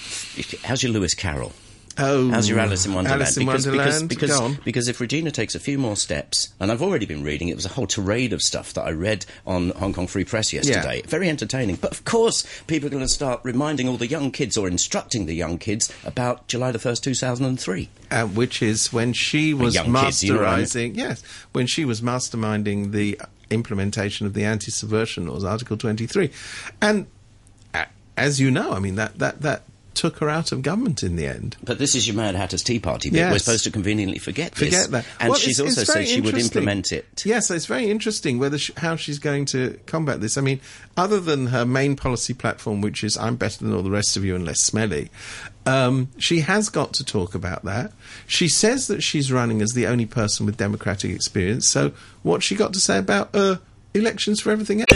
How's 0.65 0.83
your 0.83 0.93
Lewis 0.93 1.15
Carroll? 1.15 1.53
Oh, 1.99 2.31
How's 2.31 2.49
your 2.49 2.61
Alice 2.61 2.87
in 2.87 2.95
Wonderland? 2.95 3.23
Alice 3.23 3.37
in 3.37 3.47
because, 3.47 3.67
Wonderland. 3.67 4.09
Because, 4.09 4.41
because, 4.41 4.57
because 4.65 4.89
if 4.89 5.01
Regina 5.01 5.31
takes 5.31 5.55
a 5.55 5.61
few 5.61 5.79
more 5.79 5.97
steps, 5.97 6.55
and 6.61 6.71
I've 6.71 6.83
already 6.83 7.07
been 7.07 7.23
reading, 7.23 7.49
it 7.49 7.57
was 7.57 7.67
a 7.67 7.71
whole 7.71 7.87
tirade 7.87 8.33
of 8.33 8.41
stuff 8.41 8.73
that 8.75 8.83
I 8.83 8.91
read 8.91 9.27
on 9.47 9.71
Hong 9.71 9.93
Kong 9.93 10.07
Free 10.07 10.25
Press 10.25 10.53
yesterday. 10.53 11.03
Very 11.03 11.29
entertaining. 11.29 11.77
But 11.77 11.93
of 11.93 12.05
course, 12.05 12.45
people 12.67 12.87
are 12.87 12.91
going 12.91 13.03
to 13.03 13.09
start 13.09 13.41
reminding 13.43 13.89
all 13.89 13.97
the 13.97 14.07
young 14.07 14.31
kids 14.31 14.57
or 14.57 14.69
instructing 14.69 15.27
the 15.27 15.35
young 15.35 15.59
kids 15.59 15.93
about 16.05 16.47
July 16.47 16.71
the 16.71 16.79
1st, 16.79 17.03
2003. 17.03 17.89
uh, 18.11 18.27
which 18.27 18.63
is 18.63 18.93
when 18.93 19.13
she 19.13 19.55
was 19.55 19.75
young 19.75 19.87
you 19.87 19.93
know 19.93 19.99
I 19.99 20.03
mean? 20.05 20.11
masterizing. 20.11 20.97
Yes, 20.97 21.23
when 21.53 21.67
she 21.67 21.85
was 21.85 22.01
masterminding 22.01 22.93
the 22.93 23.21
implementation 23.51 24.27
of 24.27 24.35
the 24.35 24.45
anti-subversion 24.45 25.27
laws, 25.27 25.45
Article 25.45 25.77
Twenty-three, 25.77 26.31
and 26.81 27.07
uh, 27.75 27.85
as 28.17 28.41
you 28.41 28.51
know, 28.51 28.73
I 28.73 28.79
mean 28.79 28.95
that 28.97 29.19
that 29.19 29.43
that 29.43 29.63
took 29.99 30.19
her 30.19 30.31
out 30.31 30.53
of 30.53 30.63
government 30.63 31.03
in 31.03 31.17
the 31.17 31.27
end. 31.27 31.57
But 31.65 31.79
this 31.79 31.97
is 31.97 32.07
your 32.07 32.15
Mad 32.17 32.37
Hatter's 32.37 32.63
Tea 32.63 32.79
Party 32.79 33.11
bit. 33.11 33.19
Yes. 33.19 33.33
We're 33.33 33.39
supposed 33.41 33.65
to 33.65 33.71
conveniently 33.73 34.19
forget 34.19 34.53
this. 34.53 34.69
Forget 34.69 34.91
that. 34.93 35.05
And 35.19 35.31
Well, 35.31 35.39
she's 35.39 35.59
it's- 35.59 35.73
also 35.77 35.81
it's 35.83 35.93
said 35.93 36.07
she 36.07 36.21
would 36.21 36.39
implement 36.39 36.93
it. 36.93 37.25
Yes, 37.27 37.51
it's 37.51 37.67
very 37.67 37.91
interesting 37.91 38.39
whether 38.39 38.59
she, 38.59 38.73
how 38.77 38.95
she's 38.95 39.19
going 39.19 39.45
to 39.47 39.79
combat 39.87 40.21
this. 40.21 40.39
I 40.39 40.41
mean, 40.41 40.61
other 40.97 41.19
than 41.19 41.49
her 41.49 41.65
main 41.67 41.97
policy 41.97 42.33
platform, 42.33 42.81
which 42.81 43.03
is 43.03 43.17
"I'm 43.19 43.35
better 43.37 43.65
than 43.65 43.75
all 43.75 43.83
the 43.83 43.91
rest 43.91 44.17
of 44.17 44.25
you 44.25 44.37
and 44.37 44.45
less 44.45 44.61
smelly," 44.61 45.11
um, 45.67 46.09
she 46.17 46.41
has 46.41 46.69
got 46.69 46.93
to 46.95 47.05
talk 47.05 47.35
about 47.35 47.65
that. 47.65 47.93
She 48.29 48.49
says 48.49 48.87
that 48.87 49.03
she's 49.03 49.33
running 49.33 49.61
as 49.63 49.71
the 49.73 49.89
only 49.89 50.07
person 50.07 50.47
with 50.47 50.57
democratic 50.57 51.11
experience. 51.11 51.67
So, 51.67 51.91
what's 52.23 52.45
she 52.45 52.55
got 52.55 52.73
to 52.75 52.81
say 52.81 52.99
about 52.99 53.35
uh, 53.35 53.57
elections 53.95 54.41
for 54.41 54.53
everything 54.53 54.81
else? 54.81 54.89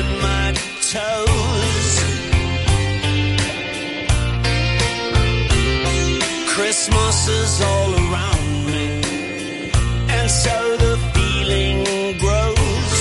Christmas 6.55 7.29
is 7.29 7.63
all 7.63 7.95
around 7.95 8.67
me, 8.67 9.01
and 10.11 10.31
so 10.31 10.77
the 10.77 10.99
feeling 11.15 12.19
grows. 12.19 12.95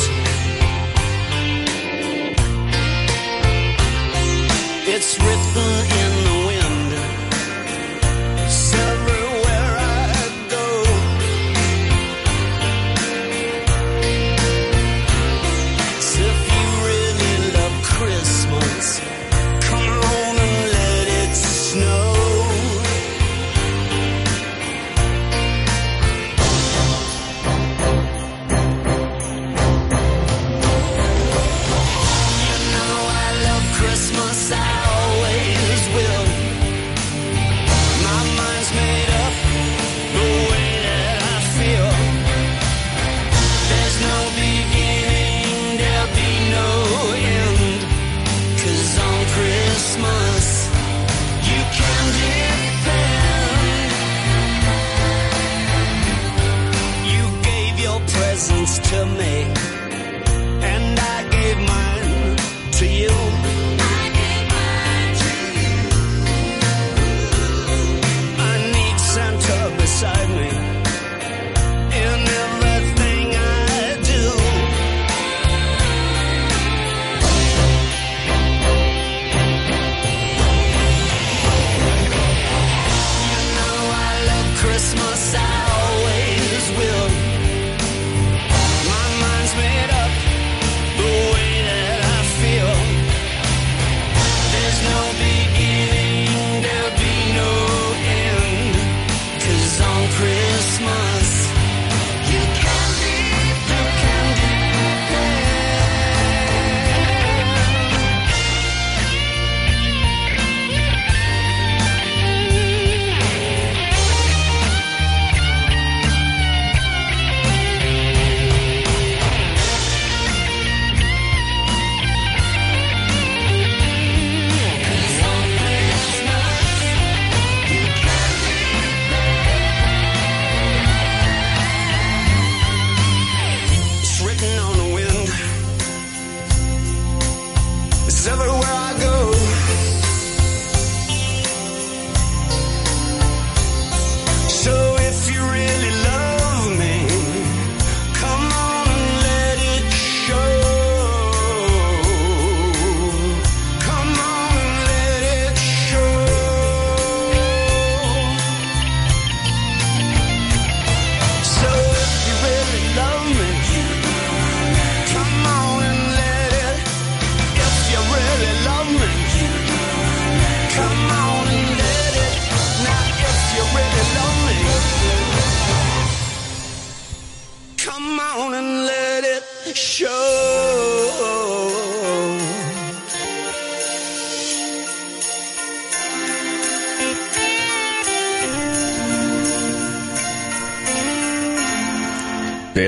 It's 4.87 5.19
written 5.19 6.00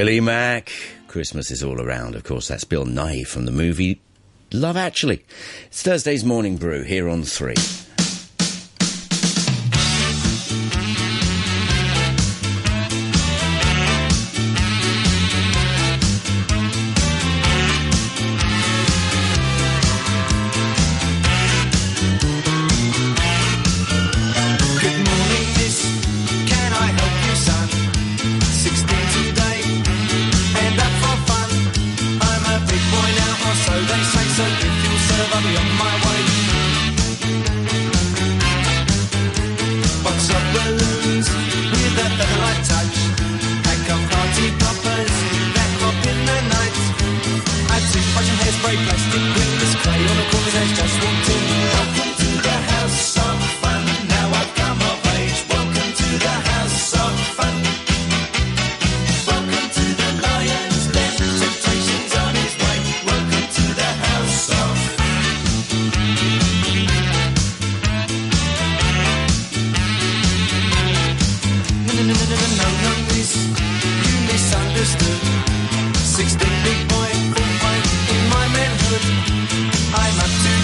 Billy 0.04 0.20
Mack. 0.20 0.70
Christmas 1.08 1.50
is 1.50 1.63
all 1.63 1.80
around. 1.80 2.16
Of 2.16 2.26
course, 2.26 2.50
that's 2.50 2.66
Bill 2.66 2.84
Nighy 2.84 3.26
from 3.26 3.46
the 3.46 3.54
movie 3.54 4.02
Love 4.52 4.76
Actually. 4.76 5.24
It's 5.68 5.82
Thursday's 5.82 6.26
Morning 6.26 6.58
Brew 6.58 6.84
here 6.84 7.08
on 7.08 7.24
3. 7.24 7.56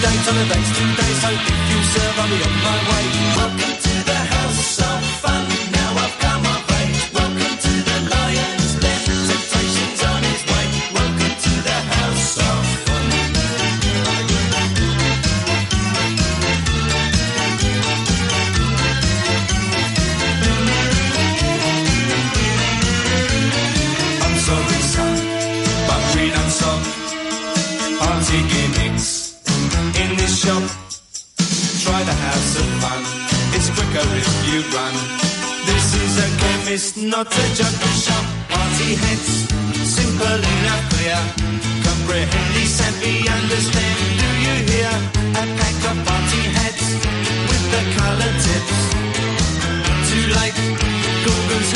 date 0.10 0.28
on 0.30 0.38
a 0.38 0.46
day's 0.50 0.70
two 0.78 0.90
so 1.22 1.30
if 1.30 1.70
you 1.70 1.80
serve, 1.94 2.20
I'll 2.20 2.30
be 2.30 2.38
on 2.48 2.56
my 2.66 2.78
way. 2.90 3.06
I'll 3.42 3.79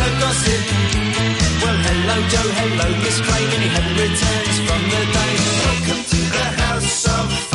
Twitter 0.04 0.20
gossip. 0.20 0.62
Well, 1.64 1.78
hello, 1.78 2.28
Joe, 2.28 2.50
hello, 2.60 2.90
Miss 3.04 3.22
Crane, 3.22 3.50
and 3.56 3.64
he 3.64 3.70
had 3.70 3.88
returns 3.96 4.58
from 4.68 4.82
the 4.92 5.02
day. 5.16 5.34
Welcome 5.64 6.04
to 6.12 6.20
the 6.36 6.46
House 6.62 7.06
of 7.08 7.53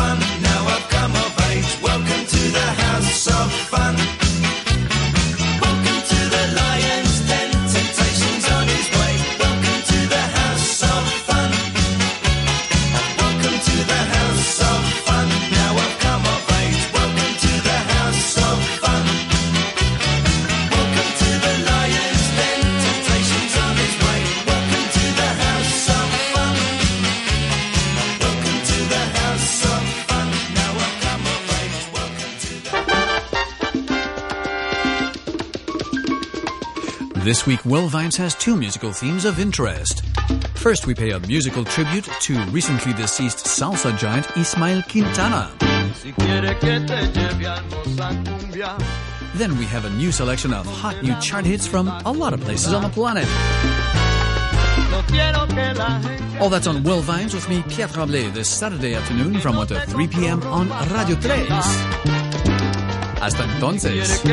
This 37.39 37.47
week, 37.47 37.65
Will 37.65 37.87
Vines 37.87 38.17
has 38.17 38.35
two 38.35 38.57
musical 38.57 38.93
themes 38.93 39.25
of 39.25 39.39
interest. 39.39 40.05
First, 40.55 40.89
we 40.89 40.95
pay 40.95 41.13
a 41.13 41.21
musical 41.21 41.65
tribute 41.65 42.09
to 42.23 42.37
recently 42.47 42.93
deceased 42.95 43.47
salsa 43.47 43.97
giant 43.97 44.27
Ismael 44.37 44.83
Quintana. 44.83 45.49
Then 49.37 49.57
we 49.57 49.67
have 49.67 49.85
a 49.85 49.91
new 49.91 50.11
selection 50.11 50.53
of 50.53 50.67
hot 50.67 51.01
new 51.01 51.15
chart 51.21 51.45
hits 51.45 51.65
from 51.65 51.87
a 52.05 52.11
lot 52.11 52.33
of 52.33 52.41
places 52.41 52.73
on 52.73 52.83
the 52.83 52.89
planet. 52.89 53.29
All 56.41 56.49
that's 56.49 56.67
on 56.67 56.83
Will 56.83 57.03
Vines 57.03 57.35
with 57.35 57.49
me, 57.49 57.63
Pierre 57.69 57.87
Tremblay, 57.87 58.31
this 58.31 58.49
Saturday 58.49 58.97
afternoon 58.97 59.39
from 59.39 59.55
1 59.55 59.69
to 59.69 59.81
uh, 59.81 59.87
3 59.87 60.09
p.m. 60.09 60.43
on 60.43 60.69
Radio 60.91 61.15
3. 61.15 61.47
Hasta 63.21 63.45
entonces. 63.45 64.25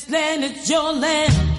this 0.00 0.10
land 0.10 0.44
is 0.44 0.70
your 0.70 0.92
land. 0.92 1.49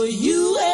for 0.00 0.06
you 0.06 0.69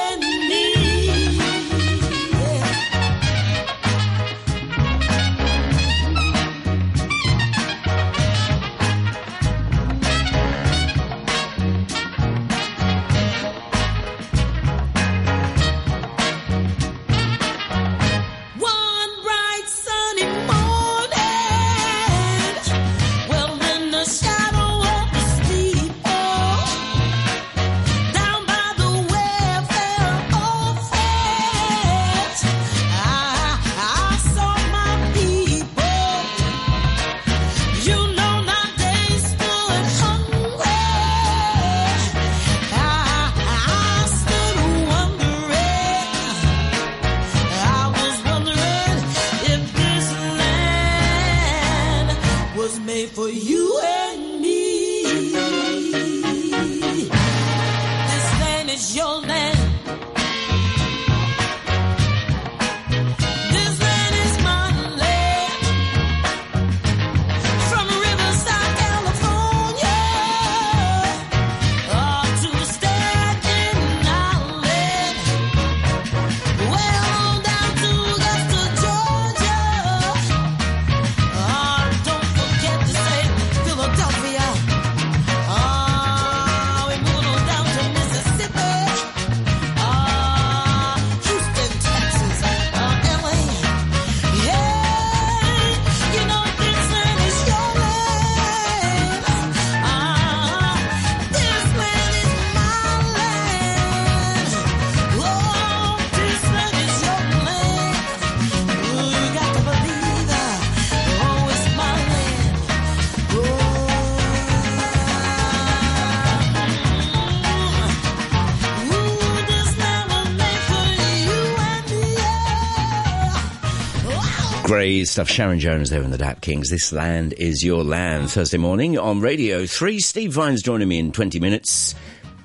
Great 124.77 125.09
stuff. 125.09 125.31
Sharon 125.31 125.59
Jones 125.59 125.89
there 125.89 126.03
in 126.03 126.11
the 126.11 126.19
Dap 126.19 126.43
Kings. 126.43 126.69
This 126.69 126.93
land 126.93 127.33
is 127.33 127.65
your 127.65 127.83
land. 127.83 128.31
Thursday 128.31 128.59
morning 128.59 128.99
on 128.99 129.23
Radio 129.23 129.65
3. 129.65 129.99
Steve 130.01 130.35
Vine's 130.35 130.62
joining 130.62 130.87
me 130.87 130.99
in 130.99 131.12
20 131.12 131.41
minutes. 131.41 131.95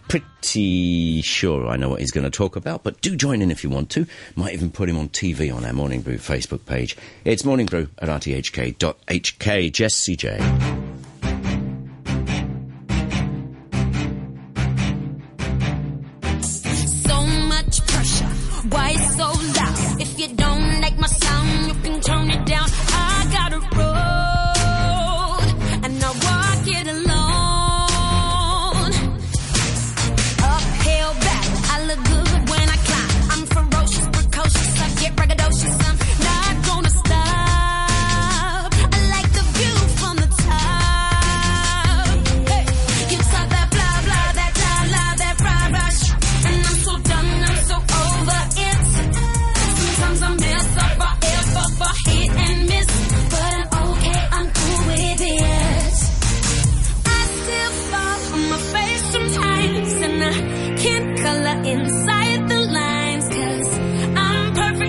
Pretty 0.07 1.21
sure 1.23 1.67
I 1.67 1.75
know 1.75 1.89
what 1.89 1.99
he's 1.99 2.11
going 2.11 2.23
to 2.23 2.29
talk 2.29 2.55
about, 2.55 2.83
but 2.83 3.01
do 3.01 3.17
join 3.17 3.41
in 3.41 3.51
if 3.51 3.65
you 3.65 3.69
want 3.69 3.89
to. 3.89 4.07
Might 4.37 4.53
even 4.53 4.71
put 4.71 4.87
him 4.87 4.97
on 4.97 5.09
TV 5.09 5.53
on 5.53 5.65
our 5.65 5.73
Morning 5.73 5.99
Brew 5.99 6.15
Facebook 6.19 6.65
page. 6.65 6.95
It's 7.25 7.43
Morning 7.43 7.65
Brew 7.65 7.89
at 7.99 8.07
rthk.hk. 8.07 9.73
Jess 9.73 9.95
CJ. 9.95 10.37
So 17.03 17.25
much 17.25 17.85
pressure. 17.87 18.25
Why 18.69 18.95
so 18.95 19.25
loud? 19.25 20.01
If 20.01 20.17
you 20.17 20.29
don't 20.29 20.80
turn 22.11 22.29
it 22.29 22.45
down. 22.45 22.90